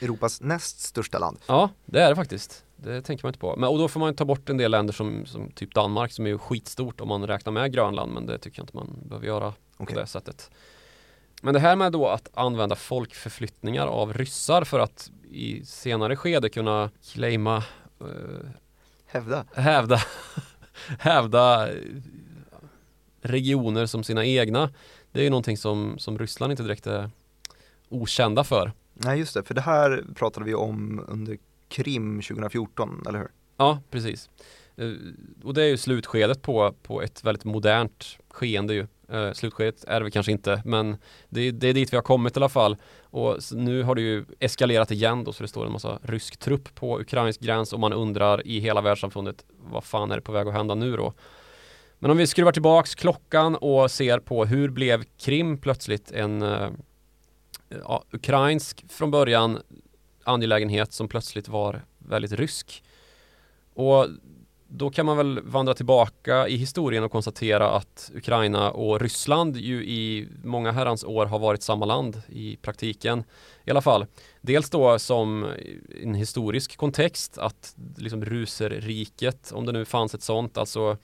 [0.00, 1.38] Europas näst största land.
[1.46, 2.64] Ja, det är det faktiskt.
[2.82, 3.56] Det tänker man inte på.
[3.56, 6.26] Men, och då får man ta bort en del länder som, som typ Danmark som
[6.26, 9.54] är skitstort om man räknar med Grönland men det tycker jag inte man behöver göra
[9.76, 9.94] Okej.
[9.94, 10.50] på det sättet.
[11.42, 16.48] Men det här med då att använda folkförflyttningar av ryssar för att i senare skede
[16.48, 17.56] kunna claima,
[18.00, 18.50] eh,
[19.06, 19.44] Hävda.
[19.54, 19.98] hävda,
[20.98, 21.76] hävda eh,
[23.22, 24.70] regioner som sina egna.
[25.12, 27.10] Det är ju någonting som, som Ryssland inte direkt är
[27.88, 28.72] okända för.
[28.94, 31.38] Nej just det, för det här pratade vi om under
[31.70, 33.28] Krim 2014, eller hur?
[33.56, 34.30] Ja, precis.
[34.76, 34.92] Eh,
[35.44, 38.86] och det är ju slutskedet på, på ett väldigt modernt skeende ju.
[39.08, 40.96] Eh, slutskedet är det väl kanske inte, men
[41.28, 42.76] det, det är dit vi har kommit i alla fall.
[43.02, 46.74] Och nu har det ju eskalerat igen då, så det står en massa rysk trupp
[46.74, 50.48] på ukrainsk gräns och man undrar i hela världssamfundet vad fan är det på väg
[50.48, 51.12] att hända nu då?
[51.98, 56.70] Men om vi skruvar tillbaks klockan och ser på hur blev Krim plötsligt en eh,
[57.68, 59.58] ja, ukrainsk från början
[60.24, 62.82] angelägenhet som plötsligt var väldigt rysk.
[63.74, 64.06] Och
[64.72, 69.84] då kan man väl vandra tillbaka i historien och konstatera att Ukraina och Ryssland ju
[69.84, 73.24] i många herrans år har varit samma land i praktiken
[73.64, 74.06] i alla fall.
[74.40, 75.46] Dels då som
[76.02, 80.96] en historisk kontext att liksom Ruserriket, om det nu fanns ett sånt, alltså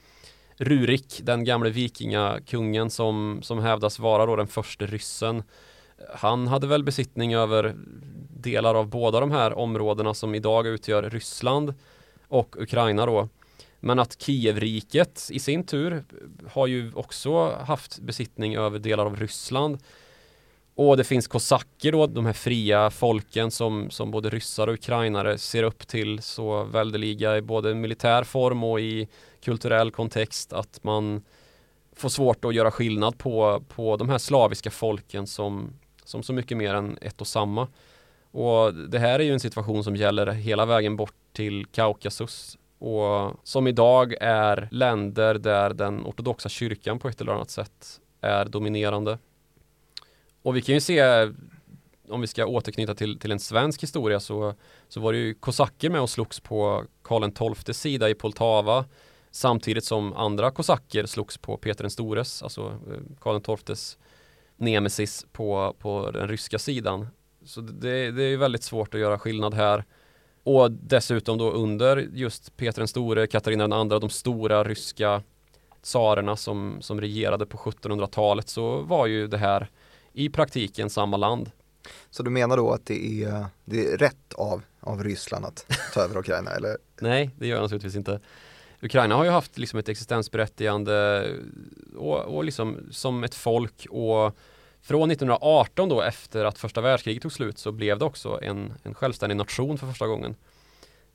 [0.57, 5.43] Rurik, den gamle vikingakungen som, som hävdas vara då den första ryssen.
[6.15, 7.75] Han hade väl besittning över
[8.41, 11.73] delar av båda de här områdena som idag utgör Ryssland
[12.27, 13.29] och Ukraina då.
[13.79, 16.03] Men att Kievriket i sin tur
[16.51, 19.77] har ju också haft besittning över delar av Ryssland.
[20.75, 25.37] Och det finns kosacker då, de här fria folken som, som både ryssar och ukrainare
[25.37, 29.07] ser upp till så väldeliga i både militär form och i
[29.41, 31.21] kulturell kontext att man
[31.95, 35.73] får svårt att göra skillnad på, på de här slaviska folken som,
[36.03, 37.67] som så mycket mer än ett och samma.
[38.37, 43.33] Och det här är ju en situation som gäller hela vägen bort till Kaukasus och
[43.43, 49.17] som idag är länder där den ortodoxa kyrkan på ett eller annat sätt är dominerande.
[50.41, 51.27] Och vi kan ju se
[52.09, 54.53] om vi ska återknyta till, till en svensk historia så,
[54.87, 58.85] så var det ju kosacker med och slogs på Karl XIIs sida i Poltava
[59.31, 63.97] samtidigt som andra kosacker slogs på Peter den stores, alltså eh, Karl XIIs
[64.55, 67.07] nemesis på, på den ryska sidan.
[67.47, 69.85] Så det, det är väldigt svårt att göra skillnad här.
[70.43, 75.23] Och dessutom då under just Peter den store, Katarina den andra, de stora ryska
[75.81, 79.69] tsarerna som, som regerade på 1700-talet så var ju det här
[80.13, 81.51] i praktiken samma land.
[82.09, 86.01] Så du menar då att det är, det är rätt av, av Ryssland att ta
[86.01, 86.77] över Ukraina, eller?
[87.01, 88.19] Nej, det gör jag naturligtvis inte.
[88.81, 91.27] Ukraina har ju haft liksom ett existensberättigande
[91.97, 94.35] och, och liksom som ett folk och
[94.87, 98.93] från 1918 då efter att första världskriget tog slut så blev det också en, en
[98.93, 100.35] självständig nation för första gången.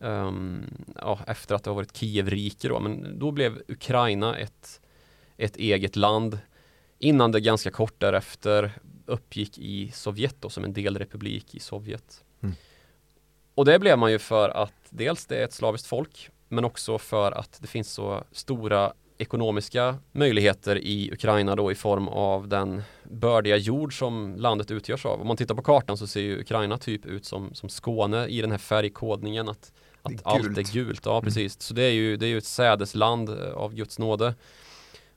[0.01, 4.81] Ehm, ja, efter att det har varit Kievrike då, men då blev Ukraina ett,
[5.37, 6.39] ett eget land
[6.99, 8.73] innan det ganska kort därefter
[9.07, 12.25] uppgick i Sovjet då som en delrepublik i Sovjet.
[12.43, 12.55] Mm.
[13.55, 16.99] Och det blev man ju för att dels det är ett slaviskt folk men också
[16.99, 22.83] för att det finns så stora ekonomiska möjligheter i Ukraina då i form av den
[23.05, 25.21] bördiga jord som landet utgörs av.
[25.21, 28.41] Om man tittar på kartan så ser ju Ukraina typ ut som, som Skåne i
[28.41, 31.03] den här färgkodningen att, Det är att allt är gult.
[31.05, 34.35] Ja precis, så det är ju, det är ju ett sädesland eh, av Guds nåde.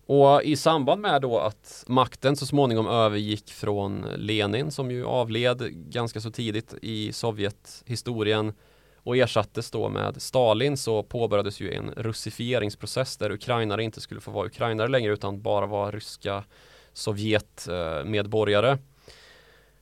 [0.07, 5.73] Och i samband med då att makten så småningom övergick från Lenin som ju avled
[5.73, 8.53] ganska så tidigt i Sovjethistorien
[9.05, 14.31] och ersattes då med Stalin så påbörjades ju en russifieringsprocess där ukrainare inte skulle få
[14.31, 16.43] vara ukrainare längre utan bara vara ryska
[16.93, 18.77] Sovjetmedborgare.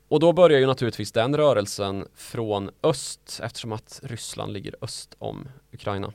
[0.08, 5.48] Och då börjar ju naturligtvis den rörelsen från öst eftersom att Ryssland ligger öst om
[5.72, 6.14] Ukraina.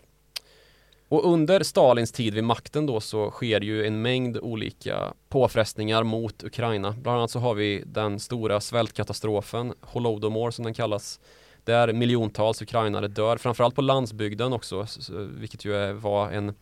[1.09, 6.45] Och under Stalins tid vid makten då så sker ju en mängd olika påfrestningar mot
[6.45, 6.93] Ukraina.
[6.93, 11.21] Bland annat så har vi den stora svältkatastrofen, Holodomor som den kallas,
[11.69, 14.87] där miljontals ukrainare dör, framförallt på landsbygden också,
[15.39, 16.55] vilket ju var en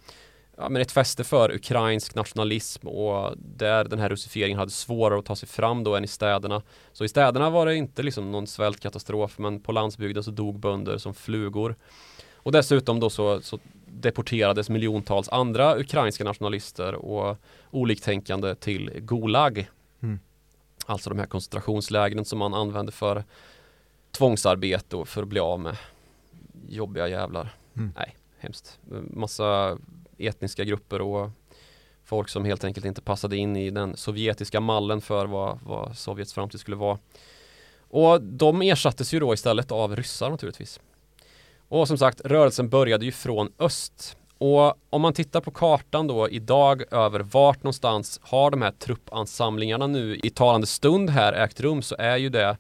[0.59, 5.25] Ja, men ett fäste för ukrainsk nationalism och där den här russifieringen hade svårare att
[5.25, 6.63] ta sig fram då än i städerna.
[6.93, 10.99] Så i städerna var det inte liksom någon svältkatastrof men på landsbygden så dog bönder
[10.99, 11.77] som flugor.
[12.35, 17.37] Och dessutom då så, så deporterades miljontals andra ukrainska nationalister och
[17.71, 19.71] oliktänkande till Gulag.
[20.03, 20.19] Mm.
[20.87, 23.25] Alltså de här koncentrationslägren som man använde för
[24.17, 25.77] tvångsarbete och för att bli av med
[26.69, 27.55] jobbiga jävlar.
[27.77, 27.93] Mm.
[27.97, 28.79] Nej, hemskt.
[29.11, 29.79] Massa
[30.19, 31.31] etniska grupper och
[32.05, 36.35] folk som helt enkelt inte passade in i den sovjetiska mallen för vad, vad Sovjets
[36.35, 36.99] framtid skulle vara.
[37.89, 40.81] Och de ersattes ju då istället av ryssar naturligtvis.
[41.69, 44.17] Och som sagt, rörelsen började ju från öst.
[44.39, 49.87] Och om man tittar på kartan då idag över vart någonstans har de här truppansamlingarna
[49.87, 52.57] nu i talande stund här ägt rum så är ju det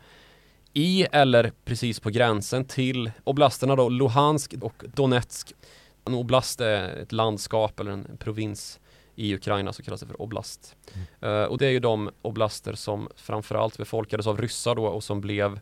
[0.77, 5.53] i eller precis på gränsen till oblasterna då Luhansk och Donetsk.
[6.05, 8.81] En oblast är ett landskap eller en provins
[9.15, 10.77] i Ukraina så kallas det för oblast.
[10.95, 11.33] Mm.
[11.33, 15.21] Uh, och det är ju de oblaster som framförallt befolkades av ryssar då och som
[15.21, 15.61] blev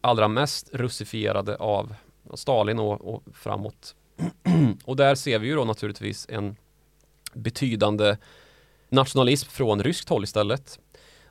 [0.00, 1.94] allra mest russifierade av
[2.34, 3.94] Stalin och, och framåt.
[4.84, 6.56] och där ser vi ju då naturligtvis en
[7.32, 8.16] betydande
[8.88, 10.78] nationalism från ryskt håll istället.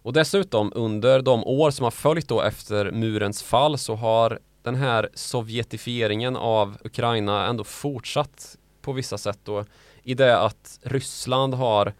[0.01, 4.75] Och dessutom under de år som har följt då efter murens fall så har den
[4.75, 9.65] här sovjetifieringen av Ukraina ändå fortsatt på vissa sätt då
[10.03, 11.93] i det att Ryssland har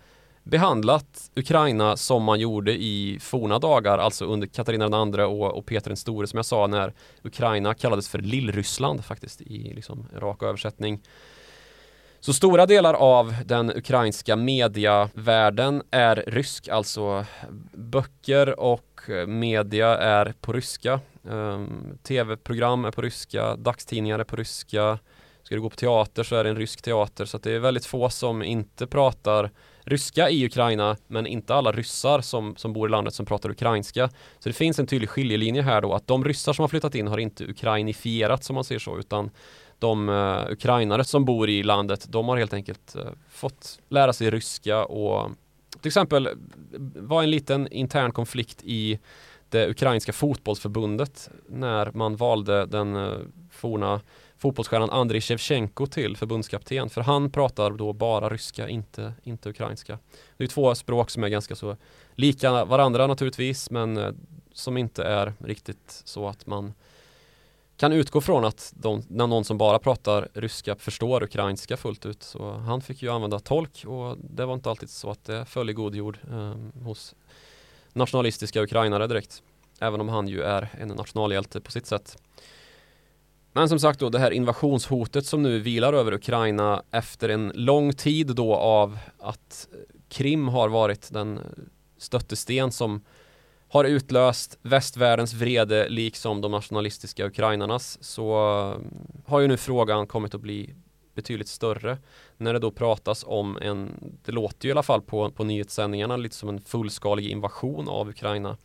[0.44, 5.66] behandlat Ukraina som man gjorde i forna dagar, alltså under Katarina den andra och, och
[5.66, 10.44] Peter den store som jag sa när Ukraina kallades för Lillryssland faktiskt i liksom rak
[10.44, 11.02] översättning.
[12.20, 17.26] Så stora delar av den ukrainska mediavärlden är rysk, alltså
[17.74, 21.00] böcker och media är på ryska.
[21.24, 25.00] Um, Tv-program är på ryska, dagstidningar är på ryska.
[25.44, 27.86] Ska du gå på teater så är det en rysk teater så det är väldigt
[27.86, 29.52] få som inte pratar
[29.84, 34.10] ryska i Ukraina men inte alla ryssar som, som bor i landet som pratar ukrainska.
[34.40, 37.08] Så det finns en tydlig skiljelinje här då att de ryssar som har flyttat in
[37.08, 39.30] har inte ukrainifierat som man säger så utan
[39.80, 44.30] de uh, ukrainare som bor i landet de har helt enkelt uh, fått lära sig
[44.30, 45.32] ryska och
[45.82, 46.30] till exempel
[46.96, 49.00] var en liten intern konflikt i
[49.50, 53.18] det ukrainska fotbollsförbundet när man valde den uh,
[53.52, 54.02] forna
[54.38, 60.00] fotbollsstjärnan Andriy Shevchenko till förbundskapten för han pratar då bara ryska, inte, inte ukrainska.
[60.38, 61.78] Det är två språk som är ganska så
[62.16, 64.18] lika varandra naturligtvis men
[64.54, 66.74] som inte är riktigt så att man
[67.78, 72.24] kan utgå från att de, när någon som bara pratar ryska förstår ukrainska fullt ut.
[72.24, 75.70] Så han fick ju använda tolk och det var inte alltid så att det föll
[75.70, 77.16] i god jord eh, hos
[77.94, 79.44] nationalistiska ukrainare direkt.
[79.80, 82.18] Även om han ju är en nationalhjälte på sitt sätt.
[83.54, 87.94] Men som sagt då det här invasionshotet som nu vilar över Ukraina efter en lång
[87.94, 89.68] tid då av att
[90.10, 91.40] Krim har varit den
[91.98, 93.02] stöttesten som
[93.70, 98.78] har utlöst västvärldens vrede liksom de nationalistiska ukrainarnas så eh,
[99.26, 100.76] har ju nu frågan kommit att bli
[101.16, 101.98] betydligt större
[102.38, 103.92] när det då pratas om en,
[104.26, 108.10] det låter ju i alla fall på, på nyhetssändningarna lite som en fullskalig invasion av
[108.10, 108.58] Ukraina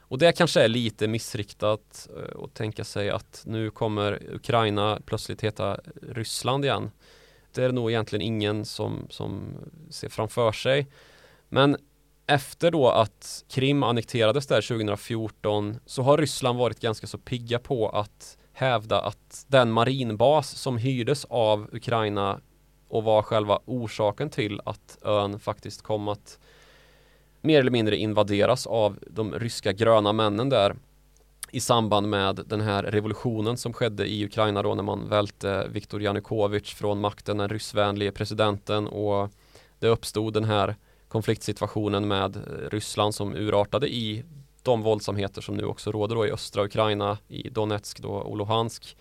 [0.00, 5.40] och det kanske är lite missriktat eh, att tänka sig att nu kommer Ukraina plötsligt
[5.40, 6.90] heta Ryssland igen.
[7.54, 9.56] Det är nog egentligen ingen som, som
[9.90, 10.86] ser framför sig.
[11.48, 11.76] Men
[12.26, 17.88] efter då att Krim annekterades där 2014 så har Ryssland varit ganska så pigga på
[17.88, 22.40] att hävda att den marinbas som hyrdes av Ukraina
[22.88, 26.38] och var själva orsaken till att ön faktiskt kom att
[27.40, 30.76] mer eller mindre invaderas av de ryska gröna männen där
[31.50, 36.02] i samband med den här revolutionen som skedde i Ukraina då när man välte Viktor
[36.02, 39.30] Janukovych från makten, den ryssvänlige presidenten och
[39.78, 40.76] det uppstod den här
[41.14, 44.24] konfliktsituationen med eh, Ryssland som urartade i
[44.62, 48.96] de våldsamheter som nu också råder då i östra Ukraina, i Donetsk då och Luhansk.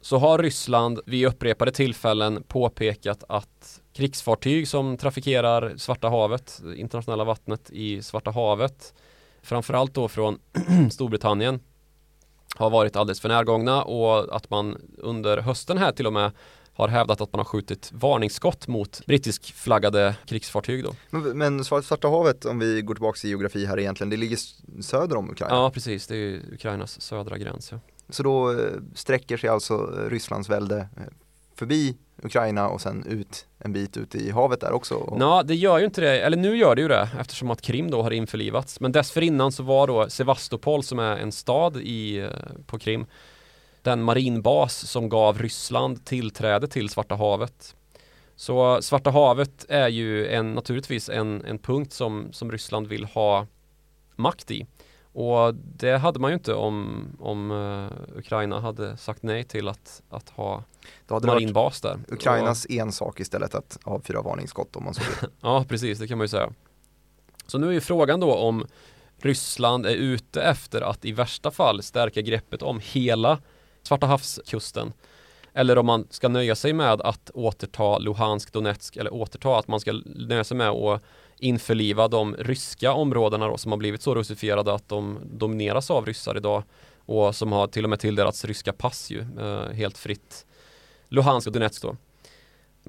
[0.00, 7.70] Så har Ryssland vid upprepade tillfällen påpekat att krigsfartyg som trafikerar Svarta havet, internationella vattnet
[7.70, 8.94] i Svarta havet,
[9.42, 10.38] framförallt då från
[10.90, 11.60] Storbritannien,
[12.56, 16.32] har varit alldeles för närgångna och att man under hösten här till och med
[16.76, 20.94] har hävdat att man har skjutit varningsskott mot brittisk flaggade krigsfartyg då.
[21.10, 24.38] Men, men Svarta havet, om vi går tillbaka till geografi här egentligen, det ligger
[24.82, 25.54] söder om Ukraina?
[25.54, 26.06] Ja, precis.
[26.06, 27.72] Det är Ukrainas södra gräns.
[27.72, 27.78] Ja.
[28.08, 28.56] Så då eh,
[28.94, 29.76] sträcker sig alltså
[30.08, 31.02] Rysslands välde eh,
[31.54, 35.16] förbi Ukraina och sen ut en bit ut i havet där också?
[35.20, 37.90] Ja, det gör ju inte det, eller nu gör det ju det eftersom att Krim
[37.90, 38.80] då har införlivats.
[38.80, 42.30] Men dessförinnan så var då Sevastopol som är en stad i, eh,
[42.66, 43.06] på Krim
[43.86, 47.76] den marinbas som gav Ryssland tillträde till Svarta havet.
[48.36, 53.46] Så Svarta havet är ju en, naturligtvis en, en punkt som, som Ryssland vill ha
[54.16, 54.66] makt i.
[55.12, 60.02] Och det hade man ju inte om, om uh, Ukraina hade sagt nej till att,
[60.10, 60.62] att ha
[61.06, 61.98] Då hade marinbas där.
[62.08, 65.30] Ukrainas och, ensak istället att avfyra varningsskott om man så vill.
[65.40, 66.52] ja, precis, det kan man ju säga.
[67.46, 68.66] Så nu är ju frågan då om
[69.18, 73.38] Ryssland är ute efter att i värsta fall stärka greppet om hela
[73.86, 74.92] Svarta havskusten.
[75.54, 79.80] eller om man ska nöja sig med att återta Luhansk, Donetsk eller återta att man
[79.80, 81.02] ska nöja sig med att
[81.38, 86.36] införliva de ryska områdena då, som har blivit så russifierade att de domineras av ryssar
[86.36, 86.62] idag
[87.06, 90.46] och som har till och med tilldelats ryska pass ju, eh, helt fritt.
[91.08, 91.96] Luhansk och Donetsk då.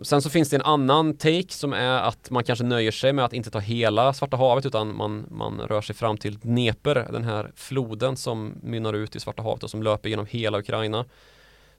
[0.02, 3.26] Sen så finns det en annan take som är att man kanske nöjer sig med
[3.26, 7.24] att inte ta hela Svarta havet utan man, man rör sig fram till Dnepr, den
[7.24, 11.06] här floden som mynnar ut i Svarta havet och som löper genom hela Ukraina.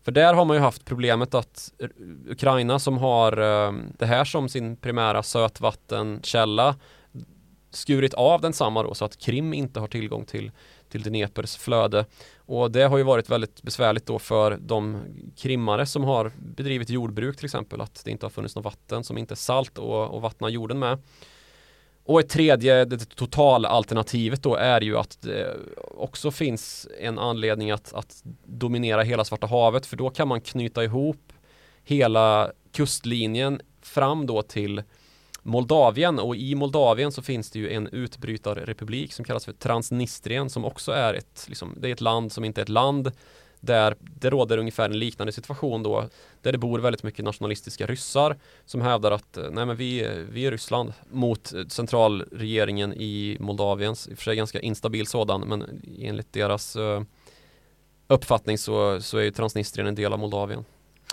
[0.03, 1.73] För där har man ju haft problemet att
[2.29, 6.75] Ukraina som har eh, det här som sin primära sötvattenkälla
[7.71, 10.51] skurit av densamma då så att Krim inte har tillgång till,
[10.89, 12.05] till Dnepers flöde.
[12.37, 15.01] Och det har ju varit väldigt besvärligt då för de
[15.37, 19.19] krimmare som har bedrivit jordbruk till exempel att det inte har funnits något vatten som
[19.19, 20.99] inte är salt och, och vattna jorden med.
[22.05, 27.93] Och ett tredje, det totalalternativet då är ju att det också finns en anledning att,
[27.93, 31.33] att dominera hela Svarta havet för då kan man knyta ihop
[31.85, 34.83] hela kustlinjen fram då till
[35.49, 40.65] Moldavien och i Moldavien så finns det ju en utbrytarrepublik som kallas för Transnistrien som
[40.65, 43.13] också är ett, liksom, det är ett land som inte är ett land
[43.61, 46.09] där det råder ungefär en liknande situation då
[46.43, 50.47] där det bor väldigt mycket nationalistiska ryssar som hävdar att eh, nej men vi, vi
[50.47, 55.83] är Ryssland mot eh, centralregeringen i Moldavien, i och för sig ganska instabil sådan men
[55.99, 57.03] enligt deras eh,
[58.07, 60.65] uppfattning så, så är ju Transnistrien en del av Moldavien.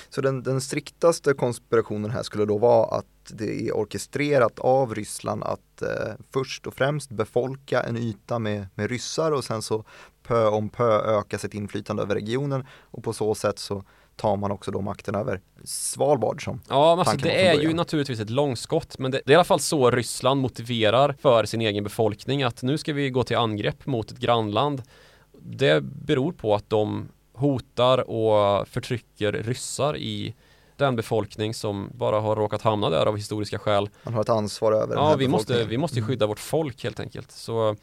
[0.10, 5.44] Så den, den striktaste konspirationen här skulle då vara att det är orkestrerat av Ryssland
[5.44, 9.84] att eh, först och främst befolka en yta med, med ryssar och sen så
[10.24, 13.84] pö om pö öka sitt inflytande över regionen och på så sätt så
[14.16, 18.20] tar man också då makten över Svalbard som Ja, men alltså, det är ju naturligtvis
[18.20, 21.84] ett långskott men det, det, är i alla fall så Ryssland motiverar för sin egen
[21.84, 24.82] befolkning att nu ska vi gå till angrepp mot ett grannland.
[25.42, 30.36] Det beror på att de hotar och förtrycker ryssar i
[30.78, 33.90] den befolkning som bara har råkat hamna där av historiska skäl.
[34.04, 36.08] Man har ett ansvar över Ja, vi måste, vi måste mm.
[36.08, 37.32] skydda vårt folk helt enkelt.
[37.32, 37.76] Så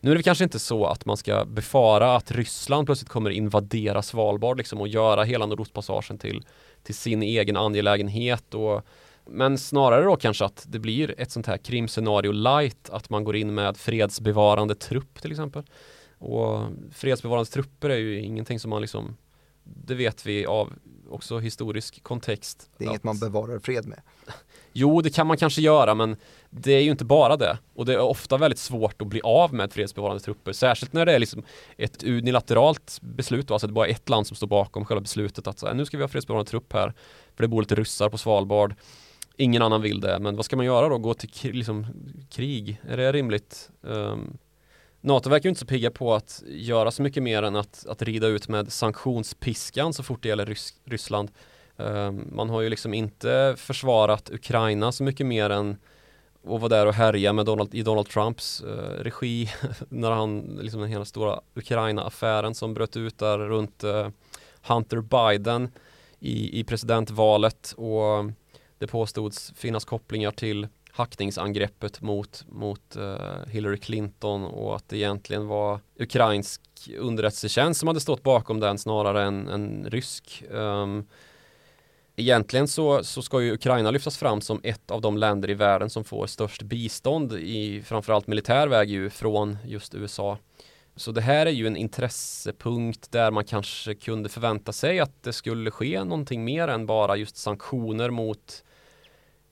[0.00, 4.02] nu är det kanske inte så att man ska befara att Ryssland plötsligt kommer invadera
[4.02, 6.44] Svalbard liksom och göra hela Nordostpassagen till,
[6.82, 8.86] till sin egen angelägenhet och
[9.30, 13.36] men snarare då kanske att det blir ett sånt här krimscenario light att man går
[13.36, 15.62] in med fredsbevarande trupp till exempel.
[16.18, 16.62] Och
[16.92, 19.16] fredsbevarande trupper är ju ingenting som man liksom
[19.74, 20.72] det vet vi av
[21.10, 22.70] också historisk kontext.
[22.78, 24.00] Det är inget man bevarar fred med.
[24.72, 26.16] Jo, det kan man kanske göra, men
[26.50, 27.58] det är ju inte bara det.
[27.74, 31.12] Och det är ofta väldigt svårt att bli av med fredsbevarande trupper, särskilt när det
[31.12, 31.42] är liksom
[31.76, 35.58] ett unilateralt beslut, alltså det är bara ett land som står bakom själva beslutet att
[35.58, 36.94] så nu ska vi ha fredsbevarande trupp här,
[37.36, 38.74] för det bor lite ryssar på Svalbard.
[39.36, 40.98] Ingen annan vill det, men vad ska man göra då?
[40.98, 41.86] Gå till liksom,
[42.30, 42.80] krig?
[42.88, 43.70] Är det rimligt?
[43.80, 44.38] Um,
[45.00, 48.02] NATO verkar ju inte så pigga på att göra så mycket mer än att, att
[48.02, 51.30] rida ut med sanktionspiskan så fort det gäller Rys Ryssland.
[51.76, 55.76] Um, man har ju liksom inte försvarat Ukraina så mycket mer än
[56.44, 58.68] att vara där och härja med Donald, i Donald Trumps uh,
[59.02, 59.50] regi
[59.88, 64.08] när han, liksom den hela stora Ukraina-affären som bröt ut där runt uh,
[64.62, 65.70] Hunter Biden
[66.20, 68.24] i, i presidentvalet och
[68.78, 70.68] det påstods finnas kopplingar till
[70.98, 76.60] hackningsangreppet mot, mot uh, Hillary Clinton och att det egentligen var ukrainsk
[76.98, 80.44] underrättelsetjänst som hade stått bakom den snarare än, än rysk.
[80.50, 81.06] Um,
[82.16, 85.90] egentligen så, så ska ju Ukraina lyftas fram som ett av de länder i världen
[85.90, 90.38] som får störst bistånd i framförallt militär väg ju från just USA.
[90.96, 95.32] Så det här är ju en intressepunkt där man kanske kunde förvänta sig att det
[95.32, 98.64] skulle ske någonting mer än bara just sanktioner mot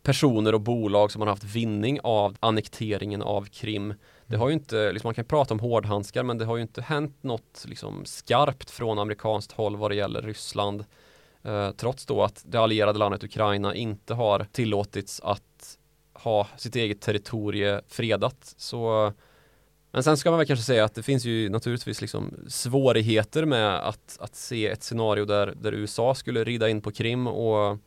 [0.07, 3.95] personer och bolag som har haft vinning av annekteringen av Krim.
[4.27, 6.83] Det har ju inte, liksom man kan prata om hårdhandskar men det har ju inte
[6.83, 10.85] hänt något liksom skarpt från amerikanskt håll vad det gäller Ryssland.
[11.43, 15.79] Eh, trots då att det allierade landet Ukraina inte har tillåtits att
[16.13, 18.55] ha sitt eget territorie fredat.
[18.57, 19.13] Så
[19.91, 23.89] men sen ska man väl kanske säga att det finns ju naturligtvis liksom svårigheter med
[23.89, 27.79] att, att se ett scenario där, där USA skulle rida in på Krim och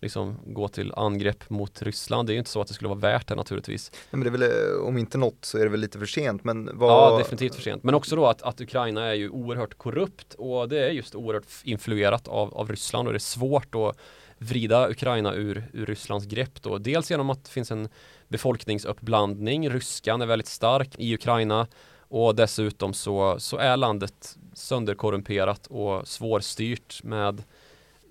[0.00, 2.28] liksom gå till angrepp mot Ryssland.
[2.28, 3.90] Det är ju inte så att det skulle vara värt det naturligtvis.
[3.92, 6.06] Nej, men det är väl, eh, om inte något så är det väl lite för
[6.06, 6.44] sent.
[6.44, 7.12] Men vad...
[7.12, 7.82] Ja, definitivt för sent.
[7.82, 11.46] Men också då att, att Ukraina är ju oerhört korrupt och det är just oerhört
[11.64, 13.96] influerat av, av Ryssland och det är svårt att
[14.38, 16.78] vrida Ukraina ur, ur Rysslands grepp då.
[16.78, 17.88] Dels genom att det finns en
[18.28, 19.70] befolkningsuppblandning.
[19.70, 21.66] Ryskan är väldigt stark i Ukraina
[22.08, 27.42] och dessutom så, så är landet sönderkorrumperat och svårstyrt med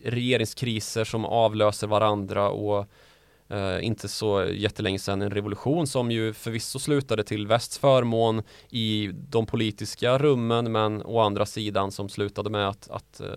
[0.08, 2.88] regeringskriser som avlöser varandra och
[3.50, 9.10] eh, inte så jättelänge sedan en revolution som ju förvisso slutade till västs förmån i
[9.14, 13.28] de politiska rummen men å andra sidan som slutade med att, att eh,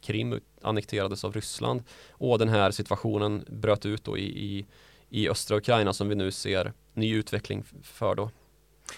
[0.00, 4.66] Krim annekterades av Ryssland och den här situationen bröt ut då i, i,
[5.08, 8.30] i östra Ukraina som vi nu ser ny utveckling för då.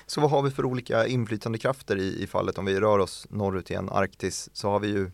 [0.07, 3.71] Så vad har vi för olika inflytandekrafter i, i fallet om vi rör oss norrut
[3.71, 5.11] igen, Arktis, så har vi ju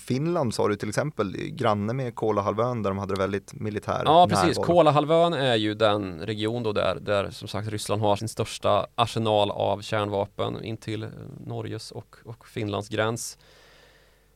[0.00, 4.58] Finland sa du till exempel, granne med Kolahalvön där de hade väldigt militär Ja precis,
[4.58, 9.50] Kolahalvön är ju den region då där, där som sagt Ryssland har sin största arsenal
[9.50, 11.06] av kärnvapen in till
[11.46, 13.38] Norges och, och Finlands gräns.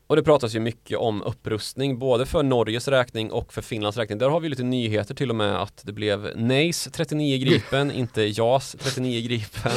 [0.06, 4.18] Och det pratas ju mycket om upprustning både för Norges räkning och för Finlands räkning.
[4.18, 8.22] Där har vi lite nyheter till och med att det blev NACE 39 Gripen, inte
[8.22, 9.72] JAS 39 Gripen.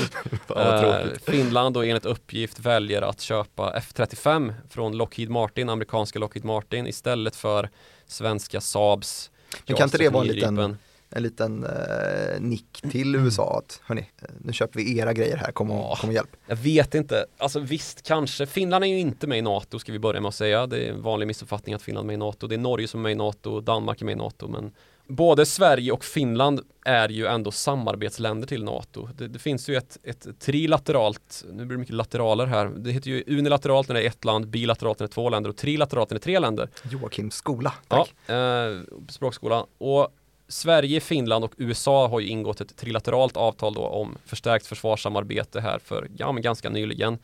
[0.58, 6.88] uh, Finland då enligt uppgift väljer att köpa F35 från Lockheed Martin, amerikanska Lockheed Martin
[6.88, 7.70] istället för
[8.08, 9.32] svenska Saabs
[9.66, 10.78] Men kan inte det vara en liten
[11.10, 15.72] en liten eh, nick till USA att hörni, nu köper vi era grejer här, kom
[15.72, 16.36] och, kom och hjälp.
[16.48, 20.00] Jag vet inte, alltså visst kanske, Finland är ju inte med i NATO ska vi
[20.00, 22.48] börja med att säga, det är en vanlig missuppfattning att Finland är med i NATO,
[22.48, 24.72] det är Norge som är med i NATO, Danmark är med i NATO, men
[25.08, 29.10] både Sverige och Finland är ju ändå samarbetsländer till NATO.
[29.18, 33.10] Det, det, finns ju ett, ett trilateralt, nu blir det mycket lateraler här, det heter
[33.10, 36.10] ju unilateralt när det är ett land, bilateralt när det är två länder och trilateralt
[36.10, 36.70] när det är tre länder.
[36.84, 38.14] Joakims skola, tack.
[38.26, 38.78] Ja, eh,
[39.10, 39.66] språkskola.
[39.78, 40.08] Och
[40.48, 45.80] Sverige, Finland och USA har ju ingått ett trilateralt avtal då om förstärkt försvarssamarbete här
[45.80, 47.18] för, ja men ganska nyligen.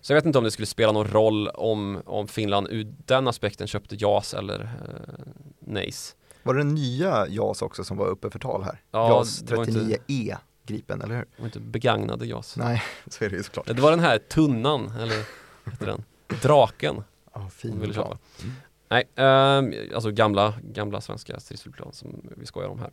[0.00, 3.28] Så jag vet inte om det skulle spela någon roll om, om Finland ur den
[3.28, 6.14] aspekten köpte JAS eller eh, NACE.
[6.42, 8.80] Var det den nya JAS också som var uppe för tal här?
[8.90, 11.22] Ja, JAS 39E inte, Gripen, eller hur?
[11.22, 12.56] Det var inte begagnade JAS.
[12.56, 13.66] Nej, så är det ju såklart.
[13.66, 15.24] Det var den här tunnan, eller
[15.70, 16.04] heter den?
[16.42, 17.04] Draken.
[17.34, 17.80] Ja, oh, fin.
[17.80, 18.18] Ville köpa.
[18.42, 18.54] Mm.
[18.88, 22.90] Nej, eh, alltså gamla, gamla svenska stridsflygplan som vi skojar om här.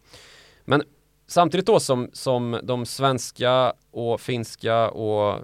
[0.66, 0.84] Men
[1.28, 5.42] samtidigt då som, som de svenska och finska och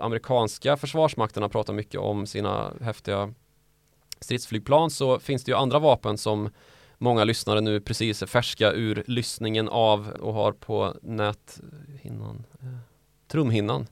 [0.00, 3.34] amerikanska försvarsmakterna pratar mycket om sina häftiga
[4.20, 6.50] stridsflygplan så finns det ju andra vapen som
[6.98, 12.78] många lyssnare nu precis är färska ur lyssningen av och har på näthinnan, eh,
[13.28, 13.86] trumhinnan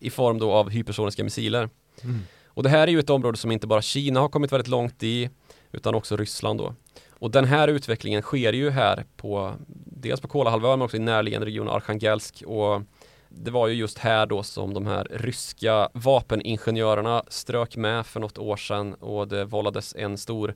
[0.00, 1.70] i form då av hypersoniska missiler.
[2.02, 2.20] Mm.
[2.58, 5.02] Och det här är ju ett område som inte bara Kina har kommit väldigt långt
[5.02, 5.30] i
[5.72, 6.74] utan också Ryssland då.
[7.10, 9.54] Och den här utvecklingen sker ju här på
[9.86, 12.82] dels på Kolahalvön men också i närliggande region Arkhangelsk och
[13.28, 18.38] det var ju just här då som de här ryska vapeningenjörerna strök med för något
[18.38, 20.54] år sedan och det vållades en stor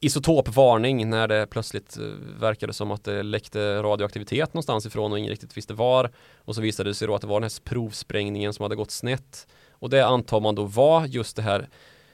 [0.00, 2.04] isotopvarning när det plötsligt eh,
[2.40, 6.10] verkade som att det läckte radioaktivitet någonstans ifrån och ingen riktigt visste var.
[6.36, 8.90] Och så visade det sig då att det var den här provsprängningen som hade gått
[8.90, 9.46] snett.
[9.80, 11.68] Och det antar man då var just det här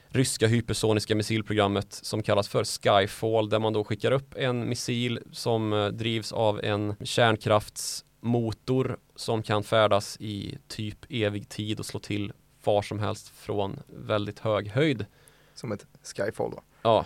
[0.09, 5.73] ryska hypersoniska missilprogrammet som kallas för Skyfall där man då skickar upp en missil som
[5.73, 12.33] eh, drivs av en kärnkraftsmotor som kan färdas i typ evig tid och slå till
[12.63, 15.05] var som helst från väldigt hög höjd.
[15.53, 16.61] Som ett Skyfall då?
[16.81, 17.05] Ja,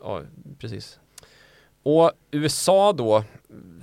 [0.00, 0.22] ja
[0.58, 0.98] precis.
[1.82, 3.24] Och USA då,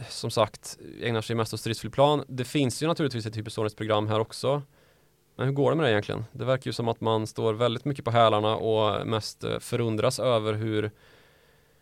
[0.09, 2.23] som sagt, ägnar sig mest åt stridsflygplan.
[2.27, 4.61] Det finns ju naturligtvis ett hypersoniskt program här också.
[5.39, 6.25] Men hur går det med det egentligen?
[6.31, 10.19] Det verkar ju som att man står väldigt mycket på hälarna och mest eh, förundras
[10.19, 10.91] över hur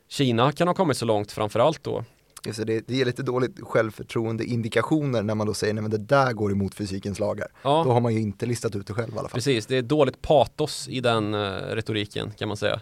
[0.07, 2.03] Kina kan ha kommit så långt framförallt då.
[2.45, 6.33] Just det, det ger lite dåligt självförtroende indikationer när man då säger att det där
[6.33, 7.47] går emot fysikens lagar.
[7.63, 7.83] Ja.
[7.85, 9.35] Då har man ju inte listat ut det själv i alla fall.
[9.35, 12.81] Precis, det är dåligt patos i den uh, retoriken kan man säga.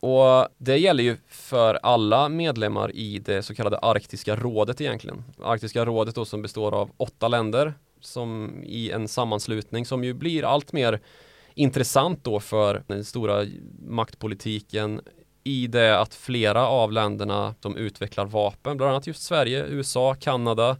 [0.00, 5.24] Och det gäller ju för alla medlemmar i det så kallade Arktiska rådet egentligen.
[5.42, 10.44] Arktiska rådet då som består av åtta länder som i en sammanslutning som ju blir
[10.44, 11.00] allt mer
[11.54, 13.44] intressant då för den stora
[13.88, 15.00] maktpolitiken
[15.44, 20.76] i det att flera av länderna som utvecklar vapen, bland annat just Sverige, USA, Kanada.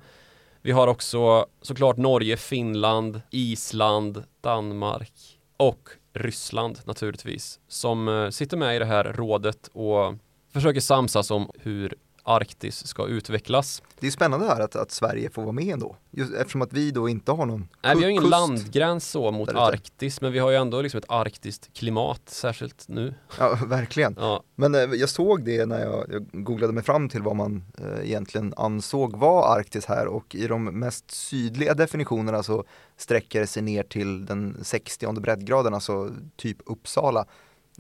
[0.63, 5.13] Vi har också såklart Norge, Finland, Island, Danmark
[5.57, 10.15] och Ryssland naturligtvis som eh, sitter med i det här rådet och
[10.53, 11.95] försöker samsas om hur
[12.27, 13.83] Arktis ska utvecklas.
[14.01, 16.91] Det är spännande här att, att Sverige får vara med ändå, Just eftersom att vi
[16.91, 18.31] då inte har någon Nej, vi har ingen kust.
[18.31, 23.15] landgräns så mot Arktis, men vi har ju ändå liksom ett arktiskt klimat, särskilt nu.
[23.39, 24.17] Ja, verkligen.
[24.19, 24.43] Ja.
[24.55, 28.09] Men eh, jag såg det när jag, jag, googlade mig fram till vad man eh,
[28.09, 32.65] egentligen ansåg var Arktis här och i de mest sydliga definitionerna så
[32.97, 37.27] sträcker det sig ner till den 60 breddgraden, alltså typ Uppsala.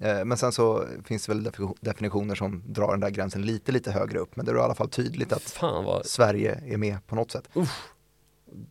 [0.01, 3.93] Eh, men sen så finns det väl definitioner som drar den där gränsen lite, lite
[3.93, 4.37] högre upp.
[4.37, 6.07] Men det är i alla fall tydligt att vad...
[6.07, 7.49] Sverige är med på något sätt.
[7.55, 7.89] Uff.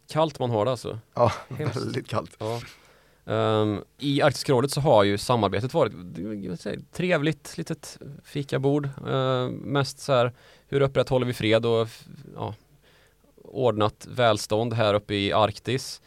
[0.08, 1.00] Kallt man har det alltså.
[1.14, 1.76] Ja, Hemskt.
[1.76, 2.38] väldigt kallt.
[2.38, 2.62] Ja.
[3.28, 5.94] Um, I Arktiska rådet så har ju samarbetet varit
[6.60, 8.90] säga, trevligt, litet fikabord.
[9.08, 10.34] Uh, mest så här,
[10.68, 11.88] hur upprätthåller vi fred och
[12.36, 12.56] ja,
[13.44, 16.02] ordnat välstånd här uppe i Arktis.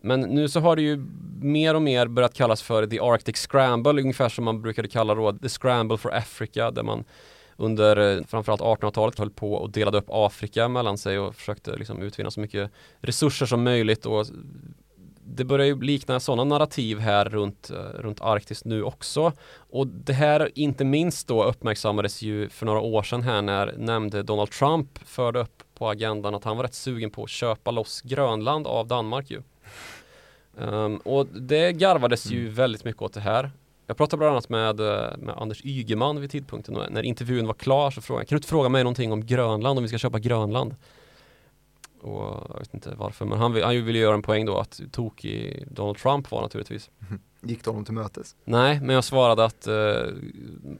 [0.00, 1.06] Men nu så har det ju
[1.42, 5.32] mer och mer börjat kallas för the Arctic Scramble, ungefär som man brukade kalla då
[5.32, 7.04] the Scramble for Africa, där man
[7.56, 12.02] under eh, framförallt 1800-talet höll på och delade upp Afrika mellan sig och försökte liksom
[12.02, 12.70] utvinna så mycket
[13.00, 14.26] resurser som möjligt och
[15.36, 19.32] det börjar ju likna sådana narrativ här runt, eh, runt Arktis nu också.
[19.56, 24.22] Och det här inte minst då uppmärksammades ju för några år sedan här när nämnde
[24.22, 28.00] Donald Trump förde upp på agendan att han var rätt sugen på att köpa loss
[28.00, 29.42] Grönland av Danmark ju.
[30.56, 32.54] Um, och det garvades ju mm.
[32.54, 33.50] väldigt mycket åt det här.
[33.86, 37.54] Jag pratade bland annat med, eh, med Anders Ygeman vid tidpunkten och när intervjun var
[37.54, 39.98] klar så frågade jag, kan du inte fråga mig någonting om Grönland, om vi ska
[39.98, 40.74] köpa Grönland?
[42.00, 45.64] Och jag vet inte varför, men han, han ville göra en poäng då att tokig
[45.70, 46.90] Donald Trump var naturligtvis.
[47.42, 48.36] Gick du honom till mötes?
[48.44, 50.14] Nej, men jag svarade att, uh,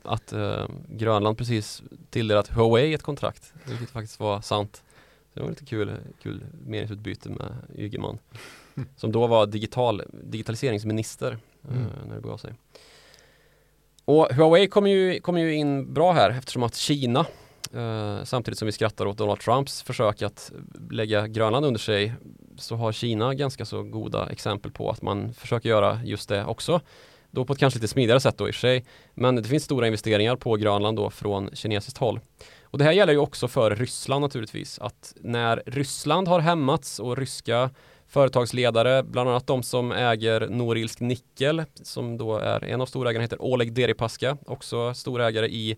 [0.03, 4.83] att uh, Grönland precis tilldelat Huawei ett kontrakt, vilket faktiskt var sant.
[5.35, 8.19] det var lite kul, kul meningsutbyte med Ygeman,
[8.97, 11.39] som då var digital, digitaliseringsminister
[11.71, 11.89] uh, mm.
[12.09, 12.55] när det begav sig.
[14.05, 17.27] Och Huawei kommer ju, kom ju in bra här eftersom att Kina
[17.75, 20.53] Uh, samtidigt som vi skrattar åt Donald Trumps försök att
[20.91, 22.13] lägga Grönland under sig
[22.59, 26.81] så har Kina ganska så goda exempel på att man försöker göra just det också.
[27.31, 28.85] Då på ett kanske lite smidigare sätt då i och för sig.
[29.15, 32.21] Men det finns stora investeringar på Grönland då från kinesiskt håll.
[32.63, 34.79] Och det här gäller ju också för Ryssland naturligtvis.
[34.79, 37.71] Att när Ryssland har hämmats och ryska
[38.11, 43.43] företagsledare, bland annat de som äger Norilsk Nickel, som då är en av storägarna heter
[43.43, 45.77] Oleg Deripaska, också storägare i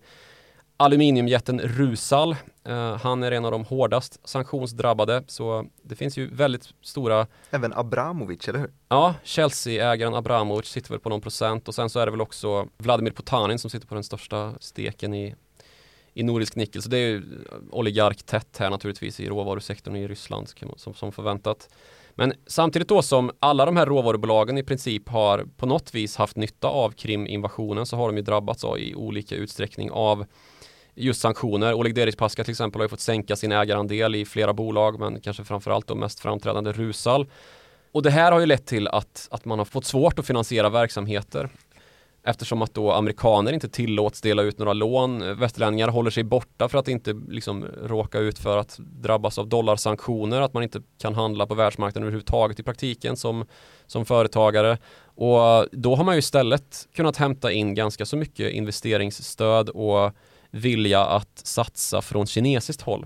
[0.77, 2.35] aluminiumjätten Rusal.
[2.69, 7.73] Uh, han är en av de hårdast sanktionsdrabbade så det finns ju väldigt stora Även
[7.73, 8.71] Abramovic, eller hur?
[8.89, 12.67] Ja, Chelsea-ägaren Abramovic sitter väl på någon procent och sen så är det väl också
[12.77, 15.35] Vladimir Potanin som sitter på den största steken i
[16.13, 17.23] i Nordisk nickel, så det är ju
[17.71, 21.69] oligarktätt här naturligtvis i råvarusektorn i Ryssland som, som förväntat.
[22.15, 26.37] Men samtidigt då som alla de här råvarubolagen i princip har på något vis haft
[26.37, 30.25] nytta av Krim-invasionen så har de ju drabbats av i olika utsträckning av
[30.95, 31.73] just sanktioner.
[31.73, 35.43] Oleg Deripaska till exempel har ju fått sänka sin ägarandel i flera bolag men kanske
[35.43, 37.27] framförallt de mest framträdande Rusal.
[37.91, 40.69] Och det här har ju lett till att, att man har fått svårt att finansiera
[40.69, 41.49] verksamheter.
[42.25, 45.39] Eftersom att då amerikaner inte tillåts dela ut några lån.
[45.39, 50.41] Västerlänningar håller sig borta för att inte liksom råka ut för att drabbas av dollarsanktioner.
[50.41, 53.45] Att man inte kan handla på världsmarknaden överhuvudtaget i praktiken som,
[53.87, 54.77] som företagare.
[55.05, 60.11] Och då har man ju istället kunnat hämta in ganska så mycket investeringsstöd och
[60.51, 63.05] vilja att satsa från kinesiskt håll.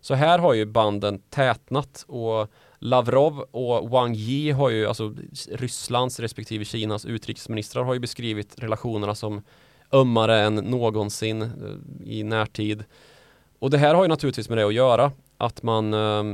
[0.00, 2.50] Så här har ju banden tätnat och
[2.84, 5.14] Lavrov och Wang Yi har ju, alltså
[5.50, 9.42] Rysslands respektive Kinas utrikesministrar har ju beskrivit relationerna som
[9.92, 11.48] ömmare än någonsin eh,
[12.04, 12.84] i närtid.
[13.58, 16.24] Och det här har ju naturligtvis med det att göra att man eh,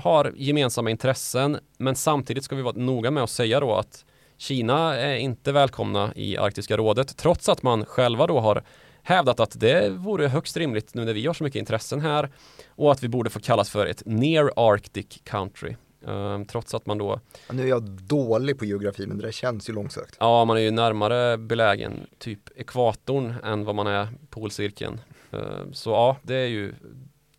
[0.00, 4.04] har gemensamma intressen men samtidigt ska vi vara noga med att säga då att
[4.36, 8.62] Kina är inte välkomna i Arktiska rådet trots att man själva då har
[9.02, 12.30] hävdat att det vore högst rimligt nu när vi har så mycket intressen här
[12.68, 15.74] och att vi borde få kallas för ett near Arctic country.
[16.04, 19.32] Um, trots att man då ja, Nu är jag dålig på geografi men det där
[19.32, 20.16] känns ju långsökt.
[20.20, 25.00] Ja, man är ju närmare belägen typ ekvatorn än vad man är polcirkeln.
[25.34, 26.74] Uh, så ja, det är ju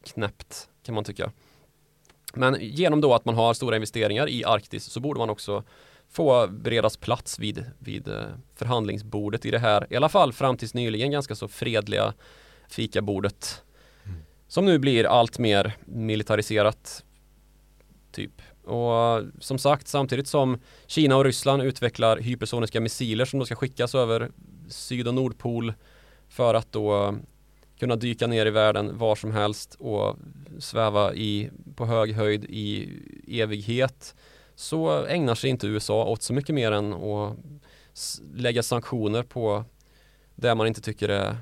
[0.03, 1.31] knäppt kan man tycka.
[2.33, 5.63] Men genom då att man har stora investeringar i Arktis så borde man också
[6.09, 8.23] få beredas plats vid, vid eh,
[8.55, 12.13] förhandlingsbordet i det här, i alla fall fram tills nyligen ganska så fredliga
[12.69, 13.63] fikabordet.
[14.05, 14.17] Mm.
[14.47, 17.03] Som nu blir allt mer militariserat
[18.11, 18.41] typ.
[18.65, 23.95] Och som sagt, samtidigt som Kina och Ryssland utvecklar hypersoniska missiler som då ska skickas
[23.95, 24.31] över
[24.69, 25.73] syd och nordpol
[26.27, 27.15] för att då
[27.79, 30.17] kunna dyka ner i världen var som helst och
[30.59, 32.89] sväva i, på hög höjd i
[33.27, 34.15] evighet
[34.55, 37.37] så ägnar sig inte USA åt så mycket mer än att
[38.35, 39.63] lägga sanktioner på
[40.35, 41.37] det man inte tycker är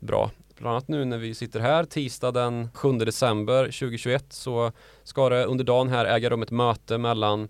[0.00, 0.30] bra.
[0.64, 5.44] Bland annat nu när vi sitter här tisdag den 7 december 2021 så ska det
[5.44, 7.48] under dagen här äga rum ett möte mellan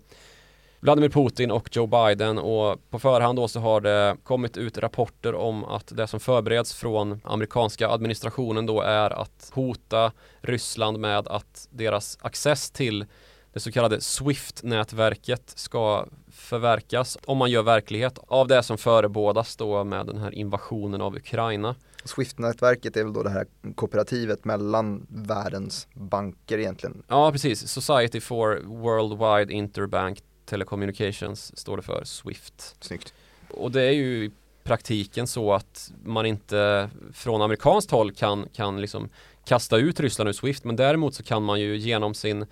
[0.79, 5.35] Vladimir Putin och Joe Biden och på förhand då så har det kommit ut rapporter
[5.35, 10.11] om att det som förbereds från amerikanska administrationen då är att hota
[10.41, 13.05] Ryssland med att deras access till
[13.53, 19.83] det så kallade Swift-nätverket ska förverkas om man gör verklighet av det som förebådas då
[19.83, 21.75] med den här invasionen av Ukraina.
[22.05, 27.03] Swift-nätverket är väl då det här kooperativet mellan världens banker egentligen?
[27.07, 27.67] Ja, precis.
[27.67, 32.75] Society for Worldwide Interbank Telecommunications står det för, Swift.
[32.79, 33.13] Snyggt.
[33.49, 34.31] Och det är ju i
[34.63, 39.09] praktiken så att man inte från amerikanskt håll kan, kan liksom
[39.45, 42.45] kasta ut Ryssland ur Swift men däremot så kan man ju genom sin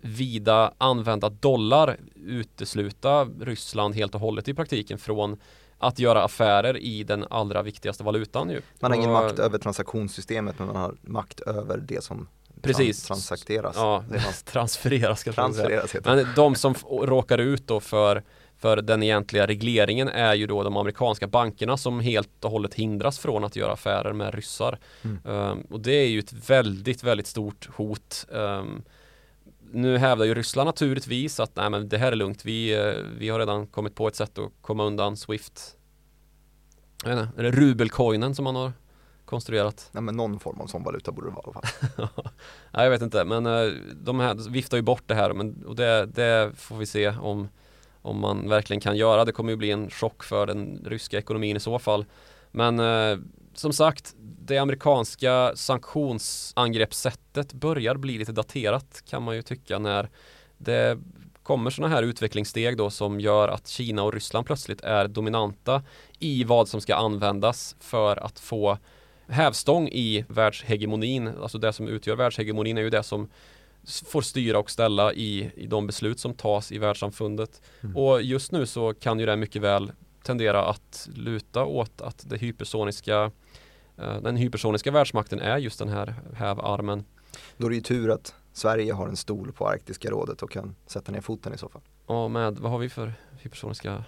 [0.00, 5.36] vida använda dollar utesluta Ryssland helt och hållet i praktiken från
[5.78, 8.60] att göra affärer i den allra viktigaste valutan ju.
[8.80, 12.28] Man har ingen Och- makt över transaktionssystemet men man har makt över det som
[12.62, 13.04] Precis.
[13.04, 13.76] tran- transakteras.
[13.76, 14.04] Ja,
[14.44, 16.16] transfereras transfereras heter.
[16.16, 18.22] Men de som råkar ut då för,
[18.58, 23.18] för den egentliga regleringen är ju då de amerikanska bankerna som helt och hållet hindras
[23.18, 24.78] från att göra affärer med ryssar.
[25.02, 25.18] Mm.
[25.26, 28.26] Ehm, och det är ju ett väldigt, väldigt stort hot.
[28.34, 28.82] Ehm,
[29.72, 33.28] nu hävdar ju Ryssland naturligtvis att nej men det här är lugnt, vi, eh, vi
[33.28, 35.76] har redan kommit på ett sätt att komma undan Swift.
[37.04, 38.72] Jag vet inte, är det rubelcoinen som man har
[39.24, 39.88] konstruerat?
[39.92, 41.52] Nej, men någon form av sån valuta borde det vara i
[41.96, 42.24] alla fall.
[42.72, 45.76] Nej, jag vet inte, men eh, de här viftar ju bort det här men, och
[45.76, 47.48] det, det får vi se om,
[48.02, 49.24] om man verkligen kan göra.
[49.24, 52.04] Det kommer ju bli en chock för den ryska ekonomin i så fall.
[52.50, 53.18] Men eh,
[53.56, 60.10] som sagt, det amerikanska sanktionsangreppssättet börjar bli lite daterat kan man ju tycka när
[60.58, 60.98] det
[61.42, 65.82] kommer sådana här utvecklingssteg då som gör att Kina och Ryssland plötsligt är dominanta
[66.18, 68.78] i vad som ska användas för att få
[69.28, 71.28] hävstång i världshegemonin.
[71.42, 73.28] Alltså det som utgör världshegemonin är ju det som
[74.06, 77.62] får styra och ställa i, i de beslut som tas i världssamfundet.
[77.82, 77.96] Mm.
[77.96, 79.92] Och just nu så kan ju det mycket väl
[80.22, 83.30] tendera att luta åt att det hypersoniska
[83.96, 87.04] den hypersoniska världsmakten är just den här hävarmen.
[87.56, 90.74] Då är det ju tur att Sverige har en stol på Arktiska rådet och kan
[90.86, 91.82] sätta ner foten i så fall.
[92.06, 94.04] Och med, vad har vi för hypersoniska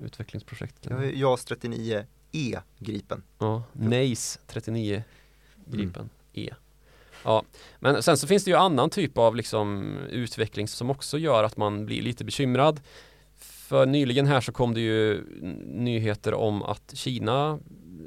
[0.00, 0.88] utvecklingsprojekt?
[1.14, 3.22] JAS 39 E Gripen.
[3.38, 5.02] Ja, NACE 39
[5.66, 6.50] Gripen E.
[7.24, 7.42] Ja,
[7.78, 11.56] men sen så finns det ju annan typ av liksom utveckling som också gör att
[11.56, 12.80] man blir lite bekymrad.
[13.36, 15.24] För nyligen här så kom det ju
[15.66, 17.58] nyheter om att Kina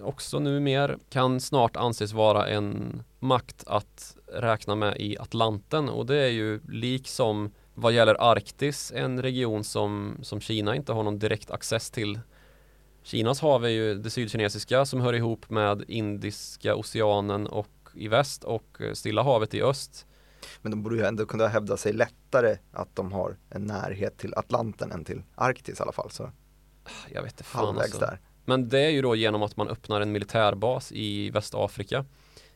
[0.02, 6.18] också numer kan snart anses vara en makt att räkna med i Atlanten och det
[6.18, 11.52] är ju liksom vad gäller Arktis en region som, som Kina inte har någon direkt
[11.52, 12.20] access till
[13.04, 18.44] Kinas hav är ju det sydkinesiska som hör ihop med Indiska oceanen och i väst
[18.44, 20.06] och Stilla havet i öst.
[20.62, 24.34] Men de borde ju ändå kunna hävda sig lättare att de har en närhet till
[24.34, 26.12] Atlanten än till Arktis i alla fall.
[26.12, 26.32] Så
[27.10, 28.00] Jag vet inte fan halvvägs alltså.
[28.00, 28.20] där.
[28.46, 32.06] Men det är ju då genom att man öppnar en militärbas i Västafrika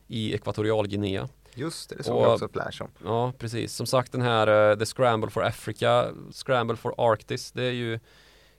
[0.06, 1.28] i Ekvatorialguinea.
[1.54, 2.88] Just det, det såg Och- jag också flash om.
[3.04, 3.74] Ja, precis.
[3.74, 8.00] Som sagt den här eh, The Scramble for Africa, Scramble for Arctis, det är ju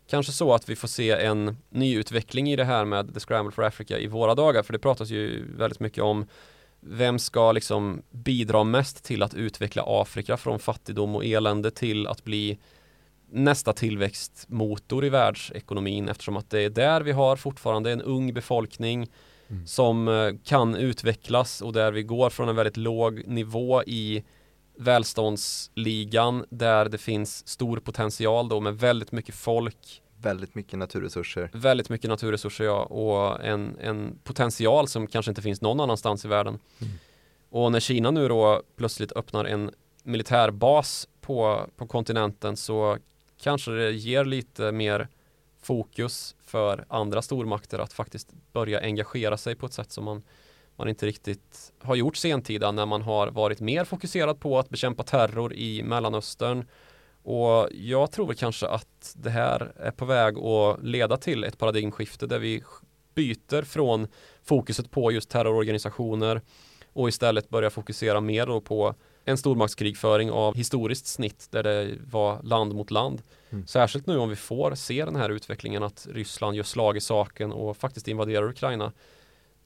[0.09, 3.63] kanske så att vi får se en nyutveckling i det här med The Scramble for
[3.63, 6.25] Africa i våra dagar, för det pratas ju väldigt mycket om
[6.79, 12.23] vem ska liksom bidra mest till att utveckla Afrika från fattigdom och elände till att
[12.23, 12.59] bli
[13.31, 19.09] nästa tillväxtmotor i världsekonomin eftersom att det är där vi har fortfarande en ung befolkning
[19.51, 19.67] Mm.
[19.67, 24.23] som eh, kan utvecklas och där vi går från en väldigt låg nivå i
[24.77, 31.49] välståndsligan där det finns stor potential då med väldigt mycket folk, Väldigt mycket naturresurser.
[31.53, 36.27] väldigt mycket naturresurser ja, och en, en potential som kanske inte finns någon annanstans i
[36.27, 36.59] världen.
[36.81, 36.93] Mm.
[37.49, 39.71] Och när Kina nu då plötsligt öppnar en
[40.03, 42.97] militärbas på, på kontinenten så
[43.39, 45.07] kanske det ger lite mer
[45.61, 50.23] fokus för andra stormakter att faktiskt börja engagera sig på ett sätt som man,
[50.75, 55.03] man inte riktigt har gjort sentida när man har varit mer fokuserad på att bekämpa
[55.03, 56.65] terror i Mellanöstern.
[57.23, 61.57] Och jag tror väl kanske att det här är på väg att leda till ett
[61.57, 62.63] paradigmskifte där vi
[63.15, 64.07] byter från
[64.43, 66.41] fokuset på just terrororganisationer
[66.93, 68.95] och istället börjar fokusera mer då på
[69.29, 73.21] en stormaktskrigföring av historiskt snitt där det var land mot land.
[73.49, 73.67] Mm.
[73.67, 77.51] Särskilt nu om vi får se den här utvecklingen att Ryssland gör slag i saken
[77.51, 78.91] och faktiskt invaderar Ukraina.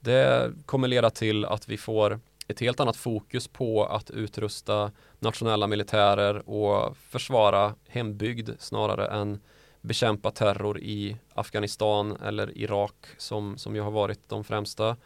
[0.00, 5.66] Det kommer leda till att vi får ett helt annat fokus på att utrusta nationella
[5.66, 9.40] militärer och försvara hembygd snarare än
[9.80, 14.96] bekämpa terror i Afghanistan eller Irak som, som ju har varit de främsta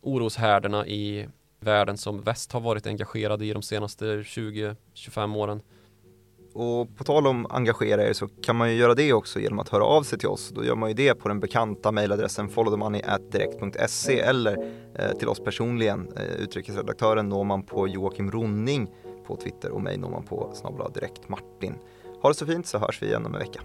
[0.00, 1.28] oroshärderna i
[1.60, 5.62] världen som väst har varit engagerade i de senaste 20-25 åren.
[6.54, 9.68] Och på tal om engagera er så kan man ju göra det också genom att
[9.68, 10.50] höra av sig till oss.
[10.54, 16.08] Då gör man ju det på den bekanta mejladressen followthemoney@direkt.se eller eh, till oss personligen.
[16.16, 18.88] Eh, utrikesredaktören når man på Joakim Ronning
[19.26, 21.74] på Twitter och mig når man på snabel-a direkt Martin.
[22.22, 23.60] Ha det så fint så hörs vi igen om en vecka.